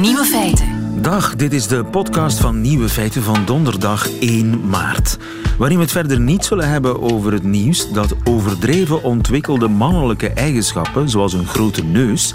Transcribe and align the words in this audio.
Nieuwe 0.00 0.24
feiten. 0.24 1.02
Dag, 1.02 1.36
dit 1.36 1.52
is 1.52 1.66
de 1.66 1.84
podcast 1.84 2.38
van 2.38 2.60
Nieuwe 2.60 2.88
Feiten 2.88 3.22
van 3.22 3.44
donderdag 3.44 4.18
1 4.18 4.68
maart. 4.68 5.18
Waarin 5.58 5.76
we 5.76 5.82
het 5.82 5.92
verder 5.92 6.20
niet 6.20 6.44
zullen 6.44 6.68
hebben 6.68 7.02
over 7.02 7.32
het 7.32 7.42
nieuws 7.42 7.92
dat 7.92 8.14
overdreven 8.24 9.02
ontwikkelde 9.02 9.68
mannelijke 9.68 10.28
eigenschappen, 10.28 11.08
zoals 11.08 11.32
een 11.32 11.46
grote 11.46 11.84
neus, 11.84 12.34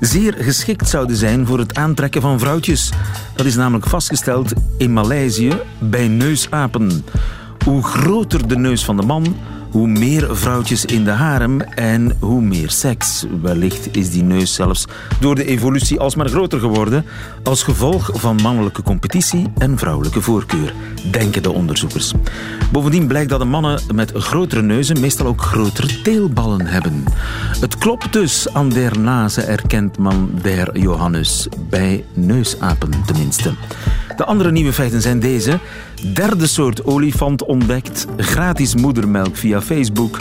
zeer 0.00 0.34
geschikt 0.38 0.88
zouden 0.88 1.16
zijn 1.16 1.46
voor 1.46 1.58
het 1.58 1.74
aantrekken 1.74 2.20
van 2.20 2.38
vrouwtjes. 2.38 2.90
Dat 3.34 3.46
is 3.46 3.56
namelijk 3.56 3.86
vastgesteld 3.86 4.52
in 4.78 4.92
Maleisië 4.92 5.52
bij 5.78 6.08
neusapen. 6.08 7.04
Hoe 7.64 7.82
groter 7.82 8.48
de 8.48 8.56
neus 8.56 8.84
van 8.84 8.96
de 8.96 9.06
man, 9.06 9.36
hoe 9.72 9.88
meer 9.88 10.36
vrouwtjes 10.36 10.84
in 10.84 11.04
de 11.04 11.10
harem 11.10 11.60
en 11.60 12.16
hoe 12.20 12.40
meer 12.40 12.70
seks. 12.70 13.26
Wellicht 13.42 13.96
is 13.96 14.10
die 14.10 14.22
neus 14.22 14.54
zelfs 14.54 14.84
door 15.20 15.34
de 15.34 15.44
evolutie 15.44 16.00
alsmaar 16.00 16.28
groter 16.28 16.60
geworden 16.60 17.04
als 17.42 17.62
gevolg 17.62 18.10
van 18.12 18.36
mannelijke 18.42 18.82
competitie 18.82 19.52
en 19.58 19.78
vrouwelijke 19.78 20.20
voorkeur, 20.20 20.72
denken 21.10 21.42
de 21.42 21.52
onderzoekers. 21.52 22.12
Bovendien 22.72 23.06
blijkt 23.06 23.30
dat 23.30 23.40
de 23.40 23.46
mannen 23.46 23.80
met 23.94 24.12
grotere 24.14 24.62
neuzen 24.62 25.00
meestal 25.00 25.26
ook 25.26 25.42
grotere 25.42 26.02
teelballen 26.02 26.66
hebben. 26.66 27.04
Het 27.60 27.78
klopt 27.78 28.12
dus 28.12 28.48
aan 28.52 28.68
der 28.68 28.98
nase 28.98 29.42
erkent 29.42 29.98
man 29.98 30.30
der 30.42 30.78
Johannes, 30.78 31.48
bij 31.68 32.04
neusapen 32.14 32.90
tenminste. 33.06 33.52
De 34.16 34.24
andere 34.24 34.50
nieuwe 34.50 34.72
feiten 34.72 35.02
zijn 35.02 35.20
deze. 35.20 35.58
Derde 36.04 36.46
soort 36.46 36.84
olifant 36.84 37.44
ontdekt. 37.44 38.06
Gratis 38.16 38.74
moedermelk 38.74 39.36
via 39.36 39.62
Facebook. 39.62 40.18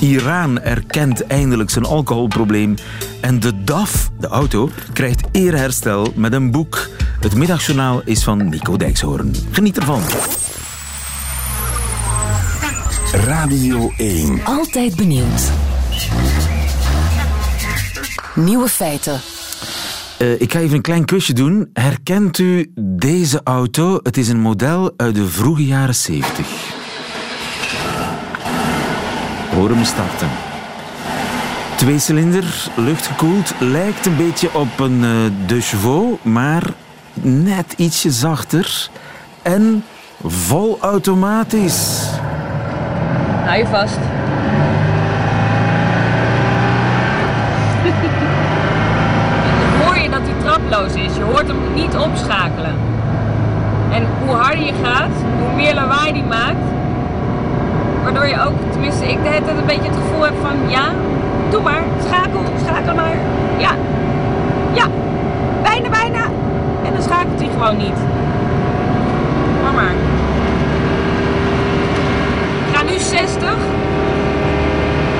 Iran 0.00 0.60
erkent 0.60 1.26
eindelijk 1.26 1.70
zijn 1.70 1.84
alcoholprobleem. 1.84 2.74
En 3.20 3.40
de 3.40 3.64
DAF, 3.64 4.10
de 4.20 4.26
auto, 4.26 4.70
krijgt 4.92 5.22
eerherstel 5.32 6.12
met 6.14 6.32
een 6.32 6.50
boek. 6.50 6.88
Het 7.20 7.34
middagjournaal 7.34 8.02
is 8.04 8.24
van 8.24 8.48
Nico 8.48 8.76
Dijkshoorn. 8.76 9.34
Geniet 9.50 9.76
ervan. 9.78 10.02
Radio 13.12 13.92
1. 13.96 14.40
Altijd 14.44 14.96
benieuwd. 14.96 15.50
Nieuwe 18.34 18.68
feiten. 18.68 19.31
Uh, 20.22 20.40
ik 20.40 20.52
ga 20.52 20.58
even 20.58 20.76
een 20.76 20.82
klein 20.82 21.04
quizje 21.04 21.32
doen. 21.32 21.70
Herkent 21.72 22.38
u 22.38 22.72
deze 22.74 23.40
auto? 23.44 24.00
Het 24.02 24.16
is 24.16 24.28
een 24.28 24.40
model 24.40 24.92
uit 24.96 25.14
de 25.14 25.26
vroege 25.26 25.66
jaren 25.66 25.94
70. 25.94 26.46
Hoor 29.54 29.68
hem 29.68 29.84
starten. 29.84 30.28
Tweecilinder, 31.76 32.70
luchtgekoeld, 32.76 33.54
lijkt 33.58 34.06
een 34.06 34.16
beetje 34.16 34.54
op 34.54 34.80
een 34.80 35.02
uh, 35.02 35.10
De 35.46 35.60
Chevaux, 35.60 36.22
maar 36.22 36.62
net 37.22 37.74
ietsje 37.76 38.10
zachter 38.10 38.88
en 39.42 39.84
vol 40.24 40.78
automatisch. 40.80 42.08
Hou 43.44 43.58
je 43.58 43.66
vast. 43.66 43.98
hoor 49.84 49.98
je 49.98 50.10
dat 50.10 50.26
Je 50.90 51.22
hoort 51.22 51.46
hem 51.46 51.74
niet 51.74 51.96
opschakelen. 51.96 52.74
En 53.90 54.06
hoe 54.24 54.34
harder 54.34 54.64
je 54.64 54.72
gaat, 54.82 55.14
hoe 55.38 55.54
meer 55.56 55.74
lawaai 55.74 56.12
die 56.12 56.24
maakt. 56.24 56.66
Waardoor 58.02 58.26
je 58.26 58.40
ook, 58.40 58.52
tenminste 58.70 59.10
ik 59.10 59.22
de 59.22 59.28
hele 59.28 59.44
tijd 59.44 59.58
een 59.58 59.66
beetje 59.66 59.88
het 59.88 59.96
gevoel 59.96 60.24
heb 60.24 60.34
van 60.40 60.70
ja, 60.70 60.84
doe 61.50 61.62
maar, 61.62 61.82
schakel, 62.06 62.40
schakel 62.64 62.94
maar. 62.94 63.16
Ja, 63.58 63.70
ja, 64.72 64.86
bijna, 65.62 65.88
bijna. 65.88 66.24
En 66.84 66.92
dan 66.92 67.02
schakelt 67.02 67.40
hij 67.40 67.50
gewoon 67.52 67.76
niet. 67.76 67.98
Maar 69.62 69.72
maar. 69.72 69.94
Ik 72.68 72.76
ga 72.76 72.82
nu 72.82 72.98
60, 72.98 73.54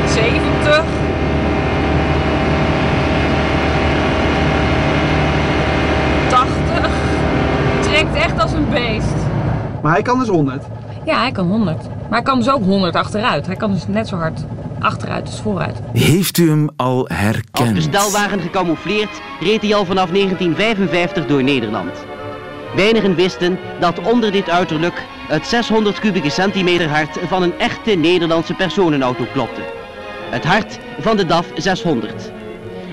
70. 0.06 0.84
trekt 7.92 8.14
echt 8.14 8.42
als 8.42 8.52
een 8.52 8.68
beest. 8.70 9.16
Maar 9.82 9.92
hij 9.92 10.02
kan 10.02 10.18
dus 10.18 10.28
100. 10.28 10.64
Ja, 11.04 11.20
hij 11.20 11.32
kan 11.32 11.46
100. 11.46 11.76
Maar 11.86 12.10
hij 12.10 12.22
kan 12.22 12.38
dus 12.38 12.50
ook 12.50 12.64
100 12.64 12.94
achteruit. 12.96 13.46
Hij 13.46 13.56
kan 13.56 13.72
dus 13.72 13.86
net 13.86 14.08
zo 14.08 14.16
hard 14.16 14.44
achteruit 14.78 15.26
als 15.26 15.40
vooruit. 15.40 15.80
Heeft 15.92 16.38
u 16.38 16.48
hem 16.48 16.68
al 16.76 17.08
herkend? 17.12 17.58
Als 17.58 17.72
bestelwagen 17.72 18.40
gecamoufleerd 18.40 19.20
reed 19.40 19.62
hij 19.62 19.74
al 19.74 19.84
vanaf 19.84 20.10
1955 20.10 21.26
door 21.26 21.42
Nederland. 21.42 22.04
Weinigen 22.76 23.14
wisten 23.14 23.58
dat 23.80 24.00
onder 24.12 24.32
dit 24.32 24.50
uiterlijk 24.50 25.06
het 25.28 25.46
600 25.46 25.98
kubieke 25.98 26.30
centimeter 26.30 26.88
hart 26.88 27.18
van 27.26 27.42
een 27.42 27.58
echte 27.58 27.90
Nederlandse 27.90 28.54
personenauto 28.54 29.24
klopte. 29.32 29.62
Het 30.30 30.44
hart 30.44 30.78
van 31.00 31.16
de 31.16 31.26
DAF 31.26 31.46
600. 31.54 32.32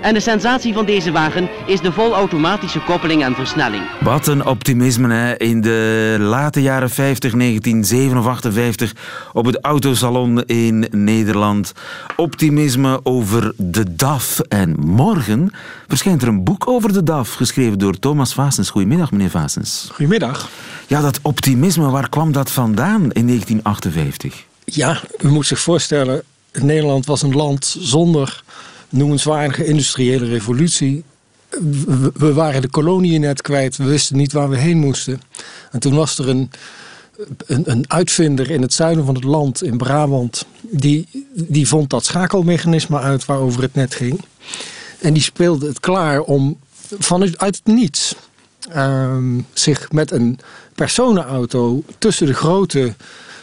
En 0.02 0.14
de 0.14 0.20
sensatie 0.20 0.74
van 0.74 0.86
deze 0.86 1.12
wagen 1.12 1.50
is 1.66 1.82
de 1.82 1.92
volautomatische 1.92 2.80
koppeling 2.80 3.24
en 3.24 3.36
versnelling. 3.36 3.84
Wat 4.00 4.28
een 4.28 4.46
optimisme 4.46 5.14
hè? 5.14 5.38
in 5.38 5.62
de 5.62 6.16
late 6.20 6.62
jaren 6.62 6.90
50, 6.90 7.32
1957 7.32 8.96
op 9.34 9.46
het 9.46 9.60
autosalon 9.62 10.44
in 10.44 10.88
Nederland. 10.92 11.74
Optimisme 12.16 13.00
over 13.04 13.54
de 13.58 13.96
DAF. 13.96 14.40
En 14.40 14.76
morgen 14.80 15.52
verschijnt 15.88 16.22
er 16.22 16.28
een 16.28 16.44
boek 16.44 16.68
over 16.68 16.94
de 16.94 17.04
DAF, 17.04 17.34
geschreven 17.34 17.80
door 17.80 18.00
Thomas 18.00 18.34
Vasens. 18.34 18.70
Goedemiddag, 18.70 19.12
meneer 19.12 19.30
Vasens. 19.30 19.88
Goedemiddag. 19.92 20.50
Ja, 20.88 21.02
dat 21.02 21.20
optimisme, 21.22 21.90
waar 21.90 22.10
kwam 22.10 22.32
dat 22.32 22.52
vandaan 22.52 23.02
in 23.02 23.28
1958? 23.28 24.44
Ja, 24.66 25.02
u 25.22 25.30
moet 25.30 25.46
zich 25.46 25.60
voorstellen, 25.60 26.24
Nederland 26.52 27.06
was 27.06 27.22
een 27.22 27.36
land 27.36 27.76
zonder 27.80 28.44
noemenswaardige 28.90 29.66
industriële 29.66 30.26
revolutie. 30.26 31.04
We 32.14 32.34
waren 32.34 32.62
de 32.62 32.70
koloniën 32.70 33.22
net 33.22 33.42
kwijt, 33.42 33.78
we 33.78 33.84
wisten 33.84 34.18
niet 34.18 34.32
waar 34.32 34.50
we 34.50 34.58
heen 34.58 34.78
moesten. 34.78 35.22
En 35.72 35.80
toen 35.80 35.96
was 35.96 36.18
er 36.18 36.30
een, 36.30 36.52
een, 37.46 37.72
een 37.72 37.86
uitvinder 37.88 38.52
in 38.52 38.62
het 38.62 38.74
zuiden 38.74 39.06
van 39.06 39.16
het 39.16 39.24
land, 39.24 39.64
in 39.64 39.78
Brabant, 39.78 40.46
die, 40.62 41.08
die 41.34 41.68
vond 41.68 41.90
dat 41.90 42.06
schakelmechanisme 42.06 43.00
uit 43.00 43.26
waarover 43.26 43.62
het 43.62 43.76
net 43.76 43.96
ging. 43.96 44.22
En 45.00 45.14
die 45.14 45.24
speelde 45.24 45.68
het 45.68 45.80
klaar 45.80 46.22
om 46.22 46.60
vanuit 47.00 47.38
uit 47.38 47.56
het 47.56 47.76
niets 47.76 48.16
um, 48.76 49.46
zich 49.54 49.92
met 49.92 50.12
een 50.12 50.40
personenauto 50.76 51.84
tussen 51.98 52.28
de 52.28 52.34
grote 52.34 52.96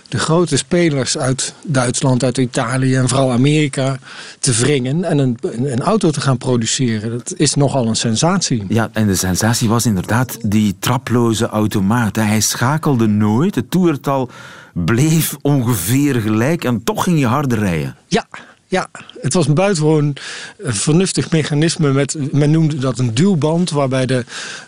de 0.08 0.18
grote 0.18 0.56
spelers 0.56 1.18
uit 1.18 1.54
Duitsland, 1.62 2.24
uit 2.24 2.38
Italië 2.38 2.96
en 2.96 3.08
vooral 3.08 3.32
Amerika 3.32 3.98
te 4.38 4.52
wringen 4.52 5.04
en 5.04 5.18
een, 5.18 5.38
een 5.42 5.80
auto 5.80 6.10
te 6.10 6.20
gaan 6.20 6.38
produceren. 6.38 7.10
Dat 7.10 7.34
is 7.36 7.54
nogal 7.54 7.86
een 7.86 7.96
sensatie. 7.96 8.64
Ja, 8.68 8.88
en 8.92 9.06
de 9.06 9.14
sensatie 9.14 9.68
was 9.68 9.86
inderdaad 9.86 10.38
die 10.42 10.76
traploze 10.78 11.46
automaat. 11.46 12.16
Hij 12.16 12.40
schakelde 12.40 13.06
nooit. 13.06 13.54
Het 13.54 13.70
toertal 13.70 14.30
bleef 14.72 15.36
ongeveer 15.42 16.14
gelijk 16.14 16.64
en 16.64 16.84
toch 16.84 17.02
ging 17.02 17.18
je 17.18 17.26
harder 17.26 17.58
rijden. 17.58 17.96
Ja, 18.06 18.26
ja, 18.68 18.88
het 19.20 19.34
was 19.34 19.46
een 19.46 19.54
buitengewoon 19.54 20.16
eh, 20.64 20.72
vernuftig 20.72 21.30
mechanisme. 21.30 21.92
Met, 21.92 22.32
men 22.32 22.50
noemde 22.50 22.78
dat 22.78 22.98
een 22.98 23.14
duwband, 23.14 23.70
waarbij 23.70 24.06
de, 24.06 24.24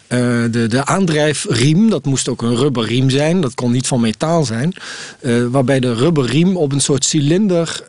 uh, 0.08 0.18
de, 0.50 0.66
de 0.66 0.84
aandrijfriem, 0.84 1.90
dat 1.90 2.04
moest 2.04 2.28
ook 2.28 2.42
een 2.42 2.56
rubberriem 2.56 3.10
zijn, 3.10 3.40
dat 3.40 3.54
kon 3.54 3.72
niet 3.72 3.86
van 3.86 4.00
metaal 4.00 4.44
zijn, 4.44 4.74
uh, 5.20 5.46
waarbij 5.46 5.80
de 5.80 5.94
rubberriem 5.94 6.56
op 6.56 6.72
een 6.72 6.80
soort 6.80 7.04
cilinder 7.04 7.86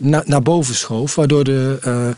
na, 0.00 0.22
naar 0.26 0.42
boven 0.42 0.74
schoof, 0.74 1.14
waardoor 1.14 1.44
de 1.44 2.14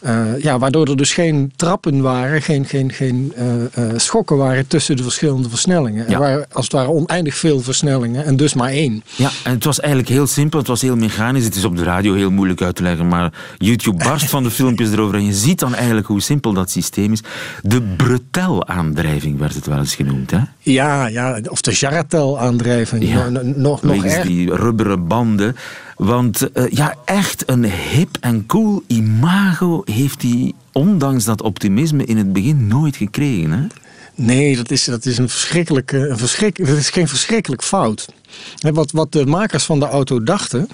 uh, 0.00 0.42
ja, 0.42 0.58
waardoor 0.58 0.86
er 0.86 0.96
dus 0.96 1.12
geen 1.12 1.52
trappen 1.56 2.00
waren, 2.00 2.42
geen, 2.42 2.64
geen, 2.64 2.92
geen 2.92 3.32
uh, 3.38 3.44
uh, 3.84 3.98
schokken 3.98 4.36
waren 4.36 4.66
tussen 4.66 4.96
de 4.96 5.02
verschillende 5.02 5.48
versnellingen. 5.48 6.04
Ja. 6.08 6.12
Er 6.12 6.18
waren 6.18 6.46
als 6.52 6.64
het 6.64 6.74
ware 6.74 6.88
oneindig 6.88 7.34
veel 7.34 7.60
versnellingen 7.60 8.24
en 8.24 8.36
dus 8.36 8.54
maar 8.54 8.70
één. 8.70 9.02
Ja, 9.16 9.30
en 9.44 9.52
het 9.52 9.64
was 9.64 9.80
eigenlijk 9.80 10.12
heel 10.12 10.26
simpel, 10.26 10.58
het 10.58 10.68
was 10.68 10.80
heel 10.80 10.96
mechanisch. 10.96 11.44
Het 11.44 11.54
is 11.54 11.64
op 11.64 11.76
de 11.76 11.82
radio 11.82 12.14
heel 12.14 12.30
moeilijk 12.30 12.62
uit 12.62 12.74
te 12.74 12.82
leggen, 12.82 13.08
maar 13.08 13.32
YouTube 13.58 14.04
barst 14.04 14.30
van 14.30 14.42
de 14.42 14.50
filmpjes 14.50 14.92
erover 14.92 15.14
en 15.14 15.26
je 15.26 15.32
ziet 15.32 15.58
dan 15.58 15.74
eigenlijk 15.74 16.06
hoe 16.06 16.20
simpel 16.20 16.52
dat 16.52 16.70
systeem 16.70 17.12
is. 17.12 17.22
De 17.62 17.82
Bretel-aandrijving 17.82 19.38
werd 19.38 19.54
het 19.54 19.66
wel 19.66 19.78
eens 19.78 19.94
genoemd, 19.94 20.30
hè? 20.30 20.40
Ja, 20.58 21.06
ja 21.06 21.40
of 21.48 21.60
de 21.60 21.72
Jaratel-aandrijving. 21.72 23.08
Ja. 23.08 23.28
Nog, 23.28 23.82
nog 23.82 24.04
erg. 24.04 24.26
die 24.26 24.54
rubberen 24.54 25.06
banden. 25.06 25.56
Want 26.00 26.48
uh, 26.54 26.64
ja, 26.70 26.94
echt 27.04 27.42
een 27.46 27.64
hip 27.64 28.16
en 28.20 28.46
cool 28.46 28.82
imago 28.86 29.82
heeft 29.84 30.22
hij, 30.22 30.52
ondanks 30.72 31.24
dat 31.24 31.42
optimisme, 31.42 32.04
in 32.04 32.16
het 32.16 32.32
begin 32.32 32.66
nooit 32.66 32.96
gekregen. 32.96 33.50
Hè? 33.50 33.66
Nee, 34.14 34.56
dat 34.56 34.70
is, 34.70 34.84
dat 34.84 35.04
is 35.04 35.18
een 35.18 35.28
verschrikkelijke. 35.28 36.08
Een 36.08 36.18
verschrik, 36.18 36.66
dat 36.66 36.76
is 36.76 36.90
geen 36.90 37.08
verschrikkelijk 37.08 37.62
fout. 37.62 38.08
Wat, 38.72 38.90
wat 38.90 39.12
de 39.12 39.26
makers 39.26 39.64
van 39.64 39.78
de 39.78 39.86
auto 39.86 40.22
dachten. 40.22 40.68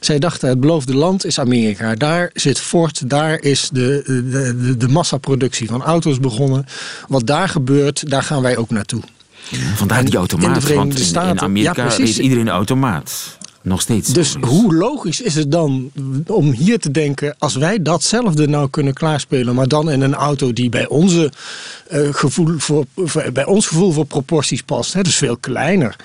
Zij 0.00 0.18
dachten: 0.18 0.48
het 0.48 0.60
beloofde 0.60 0.94
land 0.94 1.24
is 1.24 1.38
Amerika. 1.38 1.94
Daar 1.94 2.30
zit 2.34 2.60
Ford, 2.60 3.10
daar 3.10 3.40
is 3.40 3.68
de, 3.72 4.02
de, 4.06 4.76
de, 4.76 4.88
massaproductie 4.88 5.68
van 5.68 5.82
auto's 5.82 6.20
begonnen. 6.20 6.66
Wat 7.08 7.26
daar 7.26 7.48
gebeurt, 7.48 8.10
daar 8.10 8.22
gaan 8.22 8.42
wij 8.42 8.56
ook 8.56 8.70
naartoe. 8.70 9.02
Vandaar 9.74 9.96
die 9.98 10.06
in 10.06 10.10
de 10.10 10.16
automaat. 10.16 10.50
Want 10.50 10.64
Verenigde 10.64 10.94
in, 10.94 11.00
in 11.00 11.08
Staten- 11.08 11.40
Amerika 11.40 11.82
ja, 11.82 11.88
precies. 11.88 12.10
is 12.10 12.18
iedereen 12.18 12.46
een 12.46 12.52
automaat. 12.52 13.40
Nog 13.62 13.80
steeds. 13.80 14.08
Dus 14.12 14.36
hoe 14.40 14.74
logisch 14.74 15.20
is 15.20 15.34
het 15.34 15.50
dan 15.52 15.90
om 16.26 16.50
hier 16.52 16.78
te 16.78 16.90
denken, 16.90 17.34
als 17.38 17.54
wij 17.54 17.82
datzelfde 17.82 18.48
nou 18.48 18.70
kunnen 18.70 18.92
klaarspelen, 18.94 19.54
maar 19.54 19.68
dan 19.68 19.90
in 19.90 20.00
een 20.00 20.14
auto 20.14 20.52
die 20.52 20.68
bij, 20.68 20.88
onze, 20.88 21.32
eh, 21.88 22.08
gevoel, 22.14 22.58
voor, 22.58 22.84
voor- 22.96 23.32
bij 23.32 23.44
ons 23.44 23.66
gevoel 23.66 23.92
voor 23.92 24.06
proporties 24.06 24.62
past, 24.62 24.92
hè, 24.92 25.02
dus 25.02 25.16
veel 25.16 25.36
kleiner. 25.36 25.96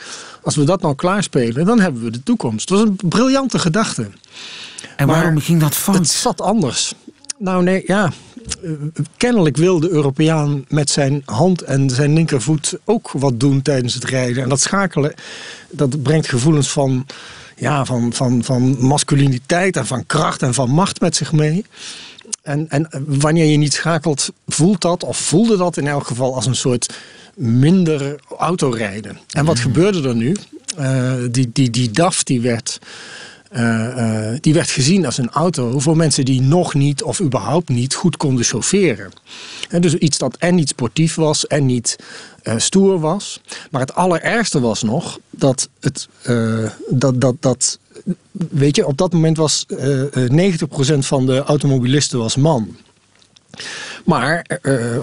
Als 0.43 0.55
we 0.55 0.63
dat 0.63 0.81
nou 0.81 0.95
klaarspelen, 0.95 1.65
dan 1.65 1.79
hebben 1.79 2.03
we 2.03 2.11
de 2.11 2.23
toekomst. 2.23 2.67
Dat 2.67 2.79
was 2.79 2.87
een 2.87 3.09
briljante 3.09 3.59
gedachte. 3.59 4.07
En 4.95 5.07
waarom 5.07 5.33
maar 5.33 5.41
ging 5.41 5.59
dat 5.61 5.75
fout? 5.75 5.97
Het 5.97 6.07
zat 6.07 6.41
anders. 6.41 6.93
Nou 7.37 7.63
nee, 7.63 7.83
ja. 7.85 8.11
eh, 8.63 8.71
Kennelijk 9.17 9.57
wil 9.57 9.79
de 9.79 9.89
Europeaan 9.89 10.65
met 10.67 10.89
zijn 10.89 11.21
hand 11.25 11.61
en 11.61 11.89
zijn 11.89 12.13
linkervoet 12.13 12.77
ook 12.85 13.11
wat 13.11 13.39
doen 13.39 13.61
tijdens 13.61 13.93
het 13.93 14.03
rijden. 14.03 14.43
En 14.43 14.49
dat 14.49 14.59
schakelen, 14.59 15.13
dat 15.71 16.01
brengt 16.03 16.27
gevoelens 16.29 16.69
van, 16.69 17.05
ja, 17.57 17.85
van, 17.85 18.13
van, 18.13 18.43
van 18.43 18.77
masculiniteit 18.79 19.77
en 19.77 19.85
van 19.85 20.05
kracht 20.05 20.41
en 20.41 20.53
van 20.53 20.69
macht 20.69 21.01
met 21.01 21.15
zich 21.15 21.31
mee. 21.31 21.65
En, 22.41 22.69
en 22.69 22.89
wanneer 23.05 23.45
je 23.45 23.57
niet 23.57 23.73
schakelt, 23.73 24.29
voelt 24.47 24.81
dat, 24.81 25.03
of 25.03 25.17
voelde 25.17 25.57
dat 25.57 25.77
in 25.77 25.87
elk 25.87 26.07
geval 26.07 26.35
als 26.35 26.45
een 26.45 26.55
soort 26.55 26.93
minder 27.35 28.19
autorijden. 28.37 29.19
En 29.29 29.45
wat 29.45 29.59
gebeurde 29.59 30.07
er 30.07 30.15
nu? 30.15 30.35
Eh, 30.77 31.13
die, 31.31 31.49
die, 31.53 31.69
die 31.69 31.91
DAF 31.91 32.23
die 32.23 32.41
werd, 32.41 32.79
eh, 33.49 34.31
eh, 34.31 34.37
die 34.41 34.53
werd 34.53 34.69
gezien 34.69 35.05
als 35.05 35.17
een 35.17 35.29
auto 35.29 35.79
voor 35.79 35.97
mensen 35.97 36.25
die 36.25 36.41
nog 36.41 36.73
niet 36.73 37.03
of 37.03 37.21
überhaupt 37.21 37.69
niet 37.69 37.95
goed 37.95 38.17
konden 38.17 38.45
chaufferen. 38.45 39.11
En 39.69 39.81
dus 39.81 39.93
iets 39.95 40.17
dat 40.17 40.37
en 40.37 40.55
niet 40.55 40.69
sportief 40.69 41.15
was 41.15 41.47
en 41.47 41.65
niet 41.65 41.95
eh, 42.43 42.53
stoer 42.57 42.99
was. 42.99 43.41
Maar 43.71 43.81
het 43.81 43.95
allerergste 43.95 44.59
was 44.59 44.83
nog 44.83 45.19
dat 45.29 45.69
het 45.79 46.07
eh, 46.21 46.69
dat, 46.89 47.21
dat, 47.21 47.35
dat 47.39 47.79
weet 48.31 48.75
je, 48.75 48.87
op 48.87 48.97
dat 48.97 49.13
moment 49.13 49.37
was 49.37 49.65
eh, 49.67 50.25
eh, 50.25 50.53
90% 50.53 50.97
van 50.97 51.25
de 51.25 51.43
automobilisten 51.43 52.19
was 52.19 52.35
man. 52.35 52.75
Maar 54.05 54.45
eh, 54.61 54.95
eh, 54.95 55.01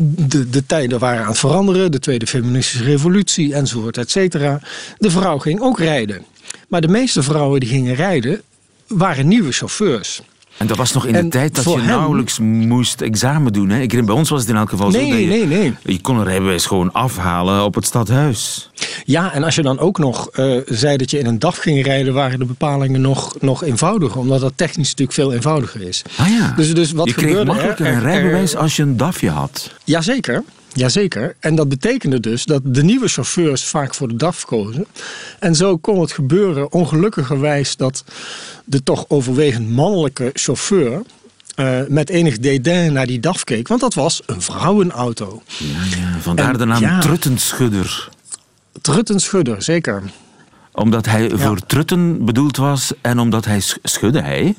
de, 0.00 0.48
de 0.50 0.66
tijden 0.66 0.98
waren 0.98 1.22
aan 1.22 1.28
het 1.28 1.38
veranderen, 1.38 1.92
de 1.92 1.98
tweede 1.98 2.26
feministische 2.26 2.84
revolutie 2.84 3.54
enzovoort, 3.54 3.98
et 3.98 4.10
cetera. 4.10 4.60
De 4.98 5.10
vrouw 5.10 5.38
ging 5.38 5.60
ook 5.60 5.78
rijden. 5.78 6.24
Maar 6.68 6.80
de 6.80 6.88
meeste 6.88 7.22
vrouwen 7.22 7.60
die 7.60 7.68
gingen 7.68 7.94
rijden, 7.94 8.42
waren 8.88 9.28
nieuwe 9.28 9.52
chauffeurs. 9.52 10.22
En 10.56 10.66
dat 10.66 10.76
was 10.76 10.92
nog 10.92 11.06
in 11.06 11.12
de 11.12 11.28
tijd 11.28 11.54
dat 11.54 11.64
je 11.64 11.70
hem- 11.76 11.86
nauwelijks 11.86 12.38
moest 12.38 13.00
examen 13.00 13.52
doen. 13.52 13.68
Hè? 13.68 13.80
Ik 13.80 14.04
bij 14.06 14.14
ons 14.14 14.28
was 14.28 14.40
het 14.40 14.50
in 14.50 14.56
elk 14.56 14.68
geval 14.70 14.90
zo 14.90 14.98
Nee, 14.98 15.10
dat 15.10 15.20
je, 15.20 15.26
nee, 15.26 15.46
nee. 15.46 15.74
je 15.84 16.00
kon 16.00 16.16
een 16.16 16.24
rijbewijs 16.24 16.66
gewoon 16.66 16.92
afhalen 16.92 17.64
op 17.64 17.74
het 17.74 17.84
stadhuis. 17.86 18.70
Ja, 19.04 19.32
en 19.32 19.42
als 19.44 19.54
je 19.54 19.62
dan 19.62 19.78
ook 19.78 19.98
nog 19.98 20.28
eh, 20.30 20.56
zei 20.66 20.96
dat 20.96 21.10
je 21.10 21.18
in 21.18 21.26
een 21.26 21.38
DAF 21.38 21.56
ging 21.56 21.84
rijden, 21.84 22.14
waren 22.14 22.38
de 22.38 22.44
bepalingen 22.44 23.00
nog, 23.00 23.34
nog 23.40 23.64
eenvoudiger. 23.64 24.20
Omdat 24.20 24.40
dat 24.40 24.52
technisch 24.56 24.88
natuurlijk 24.88 25.12
veel 25.18 25.32
eenvoudiger 25.32 25.80
is. 25.80 26.02
Ah 26.16 26.28
ja, 26.28 26.52
Dus, 26.56 26.74
dus 26.74 26.92
wat 26.92 27.06
je 27.08 27.12
kreeg 27.14 27.26
gebeurde 27.28 27.50
makkelijker 27.52 27.86
er? 27.86 27.92
een 27.92 27.98
Er- 27.98 28.04
rijbewijs 28.04 28.52
er- 28.52 28.58
als 28.58 28.76
je 28.76 28.82
een 28.82 28.96
DAFje 28.96 29.30
had. 29.30 29.70
Jazeker. 29.84 30.42
Jazeker. 30.74 31.36
En 31.40 31.54
dat 31.54 31.68
betekende 31.68 32.20
dus 32.20 32.44
dat 32.44 32.60
de 32.64 32.82
nieuwe 32.82 33.08
chauffeurs 33.08 33.64
vaak 33.64 33.94
voor 33.94 34.08
de 34.08 34.16
DAF 34.16 34.44
kozen. 34.44 34.86
En 35.38 35.54
zo 35.54 35.76
kon 35.76 36.00
het 36.00 36.12
gebeuren, 36.12 36.72
ongelukkigerwijs, 36.72 37.76
dat 37.76 38.04
de 38.64 38.82
toch 38.82 39.04
overwegend 39.08 39.70
mannelijke 39.70 40.30
chauffeur. 40.32 41.02
eh, 41.54 41.80
met 41.88 42.08
enig 42.08 42.38
dédain 42.38 42.92
naar 42.92 43.06
die 43.06 43.20
DAF 43.20 43.44
keek. 43.44 43.68
Want 43.68 43.80
dat 43.80 43.94
was 43.94 44.22
een 44.26 44.42
vrouwenauto. 44.42 45.42
Ja, 45.58 45.66
ja. 45.98 46.18
Vandaar 46.20 46.52
En 46.52 46.58
de 46.58 46.64
naam 46.64 46.80
ja. 46.80 46.98
Truttenschudder. 47.00 48.08
Trutten 48.80 49.20
Schudder, 49.20 49.62
zeker. 49.62 50.02
Omdat 50.72 51.06
hij 51.06 51.30
voor 51.34 51.66
trutten 51.66 52.24
bedoeld 52.24 52.56
was 52.56 52.92
en 53.00 53.18
omdat 53.18 53.44
hij 53.44 53.60
sch- 53.60 53.76
schudde 53.82 54.20
hij. 54.22 54.54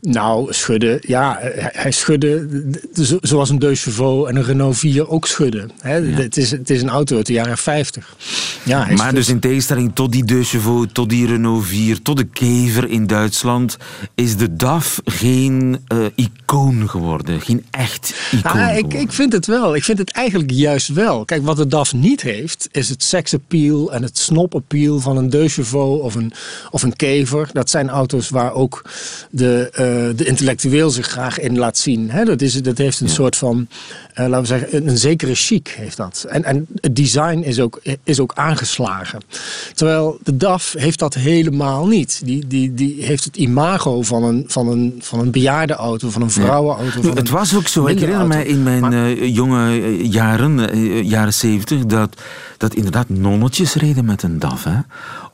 Nou, 0.00 0.52
schudden, 0.52 0.98
ja, 1.00 1.36
hij, 1.40 1.70
hij 1.72 1.90
schudde 1.90 2.48
zo- 2.92 3.18
zoals 3.20 3.50
een 3.50 3.58
Deux 3.58 3.82
Chevaux 3.82 4.28
en 4.28 4.36
een 4.36 4.44
Renault 4.44 4.78
4 4.78 5.08
ook 5.08 5.26
schudden. 5.26 5.70
Het, 5.80 6.36
is, 6.36 6.50
het 6.50 6.70
is 6.70 6.82
een 6.82 6.88
auto 6.88 7.16
uit 7.16 7.26
de 7.26 7.32
jaren 7.32 7.58
50. 7.58 8.16
Ja, 8.62 8.84
hij 8.84 8.94
Maar 8.94 9.14
dus 9.14 9.28
in 9.28 9.40
tegenstelling 9.40 9.90
tot 9.94 10.12
die 10.12 10.24
Deux 10.24 10.50
Chevaux, 10.50 10.92
tot 10.92 11.08
die 11.08 11.26
Renault 11.26 11.66
4, 11.66 12.02
tot 12.02 12.16
de 12.16 12.24
Kever 12.24 12.88
in 12.88 13.06
Duitsland, 13.06 13.76
is 14.14 14.36
de 14.36 14.56
DAF 14.56 15.00
geen 15.04 15.78
eh, 15.86 15.98
icoon 16.14 16.88
geworden. 16.88 17.40
Geen 17.40 17.64
echt 17.70 18.14
icoon 18.30 18.56
Nou, 18.56 18.76
ik, 18.76 18.94
ik 18.94 19.12
vind 19.12 19.32
het 19.32 19.46
wel. 19.46 19.74
Ik 19.76 19.84
vind 19.84 19.98
het 19.98 20.10
eigenlijk 20.10 20.50
juist 20.50 20.88
wel. 20.88 21.24
Kijk, 21.24 21.44
wat 21.44 21.56
de 21.56 21.66
DAF 21.66 21.92
niet 21.92 22.22
heeft, 22.22 22.68
is 22.72 22.88
het 22.88 23.02
seksappeal 23.02 23.92
en 23.92 24.02
het 24.02 24.18
snopappeal 24.18 25.00
van 25.00 25.16
een 25.16 25.30
Deux 25.30 25.54
Chevaux 25.54 26.02
of 26.02 26.14
een, 26.14 26.32
of 26.70 26.82
een 26.82 26.96
Kever. 26.96 27.48
Dat 27.52 27.70
zijn 27.70 27.88
auto's 27.88 28.28
waar 28.28 28.52
ook 28.52 28.82
de, 29.30 29.56
eh, 29.57 29.57
de 30.16 30.24
intellectueel 30.24 30.90
zich 30.90 31.06
graag 31.06 31.40
in 31.40 31.58
laat 31.58 31.78
zien. 31.78 32.10
Hè, 32.10 32.24
dat, 32.24 32.42
is, 32.42 32.62
dat 32.62 32.78
heeft 32.78 33.00
een 33.00 33.08
soort 33.08 33.36
van, 33.36 33.68
eh, 34.14 34.26
laten 34.26 34.40
we 34.40 34.46
zeggen, 34.46 34.86
een, 34.88 34.98
zekere 34.98 35.34
chic 35.34 35.68
heeft 35.68 35.96
dat. 35.96 36.26
En, 36.28 36.44
en 36.44 36.66
het 36.80 36.96
design 36.96 37.38
is 37.38 37.60
ook, 37.60 37.80
is 38.04 38.20
ook 38.20 38.32
aangeslagen. 38.34 39.20
Terwijl 39.74 40.18
de 40.22 40.36
DAF 40.36 40.74
heeft 40.78 40.98
dat 40.98 41.14
helemaal 41.14 41.86
niet. 41.86 42.20
Die, 42.24 42.46
die, 42.46 42.74
die 42.74 43.04
heeft 43.04 43.24
het 43.24 43.36
imago 43.36 44.02
van 44.02 44.22
een, 44.22 44.44
van 44.46 44.68
een, 44.68 44.94
van 45.00 45.18
een 45.18 45.30
bejaarde 45.30 45.72
auto, 45.72 46.10
van 46.10 46.22
een 46.22 46.30
vrouwenauto. 46.30 47.02
Van 47.02 47.16
het 47.16 47.28
was 47.28 47.56
ook 47.56 47.68
zo. 47.68 47.86
Ik 47.86 47.98
herinner 47.98 48.26
mij 48.26 48.44
in 48.44 48.62
mijn 48.62 48.80
Maar- 48.80 48.92
eh, 48.92 49.34
jonge 49.34 49.80
eh, 49.80 50.12
jaren, 50.12 50.70
eh, 50.70 51.02
jaren 51.02 51.34
zeventig, 51.34 51.86
dat, 51.86 52.20
dat 52.56 52.74
inderdaad 52.74 53.08
nonnetjes 53.08 53.74
reden 53.74 54.04
met 54.04 54.22
een 54.22 54.38
DAF. 54.38 54.64
Hè? 54.64 54.78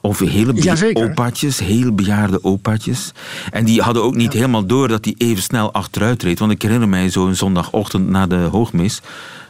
Of 0.04 0.18
hele 0.18 0.52
be- 0.52 0.90
opaatjes, 0.94 1.58
heel 1.58 1.92
bejaarde 1.92 2.44
opaatjes. 2.44 3.12
En 3.50 3.64
die 3.64 3.80
hadden 3.80 4.02
ook 4.02 4.14
niet 4.14 4.32
helemaal 4.32 4.66
door 4.66 4.88
dat 4.88 5.02
die 5.02 5.14
even 5.18 5.42
snel 5.42 5.72
achteruit 5.72 6.22
reed. 6.22 6.38
Want 6.38 6.52
ik 6.52 6.62
herinner 6.62 6.88
mij 6.88 7.10
zo'n 7.10 7.34
zondagochtend 7.34 8.08
na 8.08 8.26
de 8.26 8.36
hoogmis. 8.36 9.00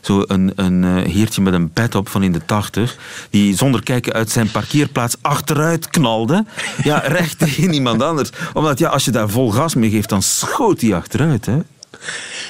Zo 0.01 0.23
een, 0.27 0.53
een 0.57 0.85
eh, 0.85 1.13
heertje 1.13 1.43
met 1.43 1.55
een 1.55 1.71
pet 1.71 1.95
op 1.95 2.09
van 2.09 2.23
in 2.23 2.33
de 2.33 2.45
tachtig. 2.45 2.97
Die 3.31 3.57
zonder 3.57 3.83
kijken 3.83 4.13
uit 4.13 4.31
zijn 4.31 4.51
parkeerplaats 4.51 5.17
achteruit 5.21 5.91
knalde. 5.91 6.45
Ja, 6.83 6.99
recht 7.19 7.39
tegen 7.39 7.73
iemand 7.73 8.03
anders. 8.03 8.31
Omdat 8.53 8.79
ja, 8.79 8.89
als 8.89 9.05
je 9.05 9.11
daar 9.11 9.29
vol 9.29 9.51
gas 9.51 9.75
mee 9.75 9.91
geeft, 9.91 10.09
dan 10.09 10.23
schoot 10.23 10.81
hij 10.81 10.95
achteruit. 10.95 11.47
Hè? 11.47 11.57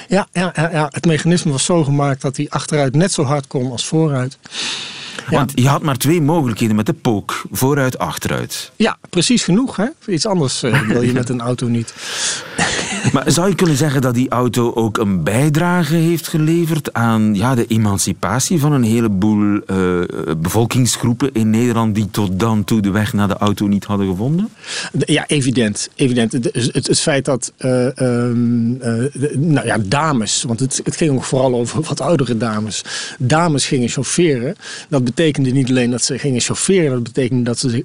Ja, 0.09 0.27
ja, 0.33 0.53
ja, 0.55 0.71
ja, 0.73 0.89
het 0.91 1.07
mechanisme 1.07 1.53
was 1.53 1.65
zo 1.65 1.85
gemaakt 1.85 2.23
dat 2.23 2.37
hij 2.37 2.47
achteruit 2.49 2.95
net 2.95 3.13
zo 3.13 3.23
hard 3.23 3.47
kon 3.47 3.71
als 3.71 3.87
vooruit. 3.87 4.39
Ja. 5.31 5.37
Want 5.37 5.53
je 5.55 5.69
had 5.69 5.83
maar 5.83 5.97
twee 5.97 6.21
mogelijkheden 6.21 6.77
met 6.77 6.87
de 6.87 6.93
pook. 6.93 7.43
Vooruit, 7.53 7.99
achteruit. 7.99 8.73
Ja, 8.77 8.97
precies 9.11 9.45
genoeg. 9.45 9.77
Hè? 9.77 9.87
Voor 10.01 10.13
iets 10.13 10.27
anders 10.27 10.63
eh, 10.63 10.81
wil 10.81 11.03
je 11.03 11.13
met 11.13 11.29
een 11.29 11.41
auto 11.41 11.67
niet. 11.67 11.95
Maar 13.13 13.31
zou 13.31 13.49
je 13.49 13.55
kunnen 13.55 13.77
zeggen 13.77 14.01
dat 14.01 14.15
die 14.15 14.29
auto 14.29 14.73
ook 14.75 14.99
een 14.99 15.23
bijdrage 15.23 15.95
heeft 15.95 16.29
geleverd 16.29 16.93
aan 16.93 17.35
ja, 17.35 17.55
de 17.55 17.67
emancipatie 17.67 18.59
van 18.61 18.73
een 18.73 18.83
heleboel 18.83 19.61
eh, 19.67 19.77
bevolkingsgroepen 20.39 21.31
in 21.33 21.51
Nederland 21.51 21.95
die 21.95 22.11
tot 22.11 22.39
dan 22.41 22.65
toe 22.65 22.81
de 22.81 22.91
weg 22.91 23.13
naar 23.13 23.29
de 23.29 23.37
auto 23.37 23.67
niet 23.67 23.85
hadden 23.85 24.07
gevonden? 24.07 24.49
De- 24.93 25.13
Ja, 25.13 25.25
evident. 25.27 25.89
evident. 25.95 26.33
Het, 26.33 26.45
het, 26.53 26.87
het 26.87 27.01
feit 27.01 27.25
dat 27.25 27.53
eh, 27.57 27.99
ehm, 27.99 28.75
eh, 28.81 29.37
nou 29.37 29.67
ja, 29.67 29.79
dames, 29.79 30.43
want 30.47 30.61
het, 30.61 30.81
het 30.85 30.97
ging 30.97 31.11
ook 31.11 31.25
vooral 31.25 31.55
over 31.55 31.83
wat 31.83 32.01
oudere 32.01 32.37
dames, 32.37 32.85
dames 33.19 33.67
gingen 33.67 33.89
chaufferen. 33.89 34.57
Dat 34.89 35.05
betekende 35.15 35.51
niet 35.51 35.69
alleen 35.69 35.91
dat 35.91 36.03
ze 36.03 36.19
gingen 36.19 36.41
chaufferen, 36.41 36.91
dat 36.91 37.03
betekende 37.03 37.43
dat 37.43 37.59
ze 37.59 37.85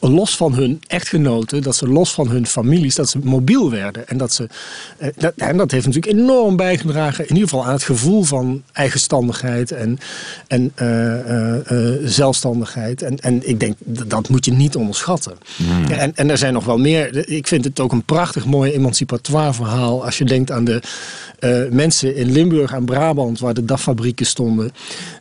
los 0.00 0.36
van 0.36 0.54
hun 0.54 0.80
echtgenoten, 0.86 1.62
dat 1.62 1.76
ze 1.76 1.88
los 1.88 2.12
van 2.12 2.28
hun 2.28 2.46
families, 2.46 2.94
dat 2.94 3.08
ze 3.08 3.18
mobiel 3.22 3.70
werden. 3.70 4.08
En 4.08 4.16
dat, 4.16 4.32
ze, 4.32 4.48
eh, 4.98 5.08
dat, 5.16 5.32
en 5.36 5.56
dat 5.56 5.70
heeft 5.70 5.86
natuurlijk 5.86 6.18
enorm 6.18 6.56
bijgedragen, 6.56 7.28
in 7.28 7.34
ieder 7.34 7.48
geval 7.48 7.66
aan 7.66 7.72
het 7.72 7.82
gevoel 7.82 8.22
van 8.22 8.62
eigenstandigheid 8.72 9.72
en, 9.72 9.98
en 10.46 10.72
eh, 10.74 11.18
eh, 11.18 11.70
eh, 11.70 11.98
zelfstandigheid. 12.04 13.02
En, 13.02 13.16
en 13.18 13.48
ik 13.48 13.60
denk, 13.60 13.76
dat, 13.78 14.10
dat 14.10 14.28
moet 14.28 14.44
je 14.44 14.52
niet 14.52 14.76
onderschatten. 14.76 15.36
Ja, 15.88 15.96
en, 15.96 16.12
en 16.16 16.30
er 16.30 16.38
zijn 16.38 16.52
nog 16.52 16.64
wel 16.64 16.78
meer. 16.78 17.28
Ik 17.28 17.46
vind 17.46 17.64
het 17.64 17.80
ook 17.80 17.92
een 17.92 18.04
prachtig 18.04 18.44
mooi 18.46 18.72
emancipatoire 18.72 19.52
verhaal. 19.52 20.04
Als 20.04 20.18
je 20.18 20.24
denkt 20.24 20.50
aan 20.50 20.64
de 20.64 20.82
eh, 21.38 21.60
mensen 21.70 22.16
in 22.16 22.32
Limburg 22.32 22.72
en 22.72 22.84
Brabant, 22.84 23.38
waar 23.38 23.54
de 23.54 23.64
DAF-fabrieken 23.64 24.26
stonden, 24.26 24.72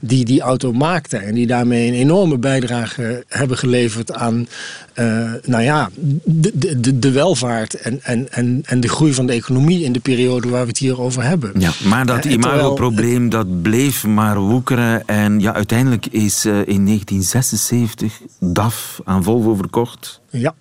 die 0.02 0.26
die 0.26 0.42
auto 0.42 0.74
maakten. 0.74 1.22
En 1.22 1.34
die 1.34 1.48
daarmee 1.48 1.88
een 1.88 1.94
enorme 1.94 2.38
bijdrage 2.38 3.24
hebben 3.28 3.58
geleverd 3.58 4.14
aan 4.14 4.27
aan 4.28 4.48
uh, 4.96 5.32
nou 5.44 5.64
ja, 5.64 5.90
de, 6.24 6.80
de, 6.80 7.00
de 7.00 7.12
welvaart 7.12 7.74
en, 7.74 8.00
en, 8.04 8.32
en, 8.32 8.62
en 8.66 8.80
de 8.80 8.90
groei 8.90 9.14
van 9.14 9.26
de 9.26 9.34
economie 9.34 9.84
in 9.84 9.92
de 9.92 10.00
periode 10.00 10.50
waar 10.50 10.62
we 10.62 10.68
het 10.68 10.78
hier 10.78 11.02
over 11.02 11.24
hebben. 11.24 11.52
Ja, 11.60 11.72
maar 11.84 12.06
dat 12.06 12.26
uh, 12.26 12.32
imagoprobleem 12.32 13.30
dat 13.30 13.62
bleef 13.62 14.06
maar 14.06 14.40
woekeren 14.40 15.08
en 15.08 15.40
ja, 15.40 15.54
uiteindelijk 15.54 16.06
is 16.06 16.46
uh, 16.46 16.54
in 16.54 16.86
1976 16.86 18.22
DAF 18.40 19.02
aan 19.04 19.24
Volvo 19.24 19.56
verkocht. 19.56 20.22
Ja, 20.30 20.56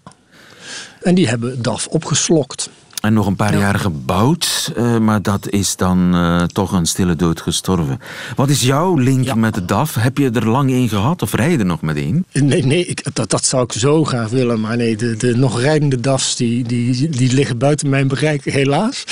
en 1.02 1.14
die 1.14 1.28
hebben 1.28 1.62
DAF 1.62 1.86
opgeslokt. 1.86 2.70
En 3.00 3.12
nog 3.12 3.26
een 3.26 3.36
paar 3.36 3.52
ja. 3.52 3.58
jaar 3.58 3.78
gebouwd, 3.78 4.72
uh, 4.76 4.98
maar 4.98 5.22
dat 5.22 5.50
is 5.50 5.76
dan 5.76 6.14
uh, 6.14 6.42
toch 6.42 6.72
een 6.72 6.86
stille 6.86 7.16
dood 7.16 7.40
gestorven. 7.40 8.00
Wat 8.36 8.48
is 8.48 8.62
jouw 8.62 8.96
link 8.96 9.24
ja. 9.24 9.34
met 9.34 9.54
de 9.54 9.64
DAF? 9.64 9.94
Heb 9.94 10.18
je 10.18 10.30
er 10.30 10.48
lang 10.48 10.70
één 10.70 10.88
gehad 10.88 11.22
of 11.22 11.32
rij 11.32 11.50
je 11.50 11.58
er 11.58 11.64
nog 11.64 11.80
met 11.80 11.96
één? 11.96 12.24
Nee, 12.32 12.64
nee 12.64 12.86
ik, 12.86 13.14
dat, 13.14 13.30
dat 13.30 13.44
zou 13.44 13.64
ik 13.64 13.72
zo 13.72 14.04
graag 14.04 14.30
willen. 14.30 14.60
Maar 14.60 14.76
nee, 14.76 14.96
de, 14.96 15.16
de 15.16 15.36
nog 15.36 15.60
rijdende 15.60 16.00
DAF's 16.00 16.36
die, 16.36 16.64
die, 16.64 17.08
die 17.08 17.32
liggen 17.32 17.58
buiten 17.58 17.88
mijn 17.88 18.08
bereik, 18.08 18.44
helaas. 18.44 19.04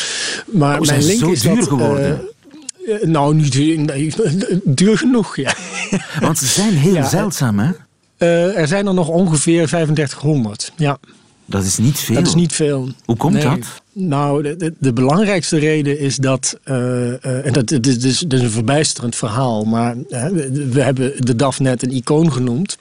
Maar 0.52 0.80
oh, 0.80 0.86
mijn 0.86 1.04
link 1.04 1.20
zo 1.20 1.30
is 1.30 1.40
duur 1.40 1.56
dat, 1.56 1.68
geworden? 1.68 2.22
Uh, 2.86 3.02
nou, 3.02 3.34
niet 3.34 3.52
duur, 4.64 4.98
genoeg, 5.04 5.36
ja. 5.36 5.54
Want 6.20 6.38
ze 6.38 6.46
zijn 6.46 6.72
heel 6.72 6.94
ja, 6.94 7.08
zeldzaam, 7.08 7.58
hè? 7.58 7.70
er 8.52 8.68
zijn 8.68 8.86
er 8.86 8.94
nog 8.94 9.08
ongeveer 9.08 9.66
3500, 9.66 10.72
ja. 10.76 10.98
Dat 11.46 11.64
is 11.64 11.78
niet 11.78 11.98
veel. 11.98 12.14
Dat 12.14 12.26
is 12.26 12.34
niet 12.34 12.52
veel. 12.52 12.88
Hoe 13.04 13.16
komt 13.16 13.32
nee. 13.32 13.42
dat? 13.42 13.82
Nou, 13.92 14.42
de, 14.42 14.56
de, 14.56 14.74
de, 14.78 14.92
belangrijkste 14.92 15.58
reden 15.58 15.98
is 15.98 16.16
dat, 16.16 16.58
uh, 16.64 16.76
uh, 16.76 17.46
en 17.46 17.52
dat, 17.52 17.68
dat, 17.68 17.86
is, 17.86 18.04
is 18.04 18.24
een 18.28 18.50
verbijsterend 18.50 19.16
verhaal, 19.16 19.64
maar 19.64 19.96
uh, 19.96 20.26
we 20.70 20.82
hebben 20.82 21.26
de 21.26 21.36
DAF 21.36 21.60
net 21.60 21.82
een 21.82 21.94
icoon 21.94 22.32
genoemd, 22.32 22.78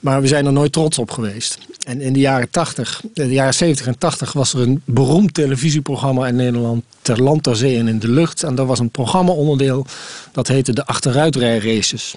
maar 0.00 0.20
we 0.20 0.26
zijn 0.26 0.46
er 0.46 0.52
nooit 0.52 0.72
trots 0.72 0.98
op 0.98 1.10
geweest. 1.10 1.58
En 1.86 2.00
in 2.00 2.12
de 2.12 2.18
jaren 2.18 2.50
80, 2.50 3.02
de 3.14 3.28
jaren 3.28 3.54
70 3.54 3.86
en 3.86 3.98
80 3.98 4.32
was 4.32 4.54
er 4.54 4.60
een 4.60 4.82
beroemd 4.84 5.34
televisieprogramma 5.34 6.26
in 6.26 6.36
Nederland, 6.36 6.84
Ter 7.02 7.22
Land, 7.22 7.42
Ter 7.42 7.56
Zee 7.56 7.78
en 7.78 7.88
in 7.88 7.98
de 7.98 8.08
Lucht. 8.08 8.42
En 8.42 8.54
dat 8.54 8.66
was 8.66 8.78
een 8.78 8.90
programma-onderdeel 8.90 9.86
dat 10.32 10.48
heette 10.48 10.72
de 10.72 10.86
Achteruitrijraces. 10.86 12.14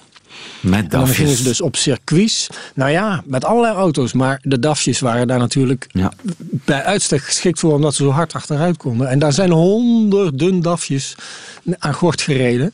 Met 0.60 0.84
en 0.84 0.90
dan 0.90 1.08
gingen 1.08 1.36
ze 1.36 1.44
dus 1.44 1.62
op 1.62 1.76
circuits. 1.76 2.48
Nou 2.76 2.92
ja, 2.92 3.24
met 3.26 3.46
allerlei 3.46 3.76
auto's. 3.76 4.14
Maar 4.14 4.40
de 4.42 4.60
DAFjes 4.60 5.00
waren 5.00 5.28
daar 5.28 5.40
natuurlijk 5.40 5.88
ja. 5.92 6.12
bij 6.50 6.84
uitstek 6.84 7.22
geschikt 7.22 7.60
voor... 7.60 7.74
omdat 7.74 7.96
ze 7.96 8.04
zo 8.04 8.10
hard 8.10 8.34
achteruit 8.34 8.78
konden. 8.78 9.10
En 9.10 9.20
daar 9.20 9.34
zijn 9.34 9.52
honderden 9.52 10.62
DAFjes 10.62 11.16
aan 11.80 11.94
gort 11.94 12.22
gereden. 12.22 12.74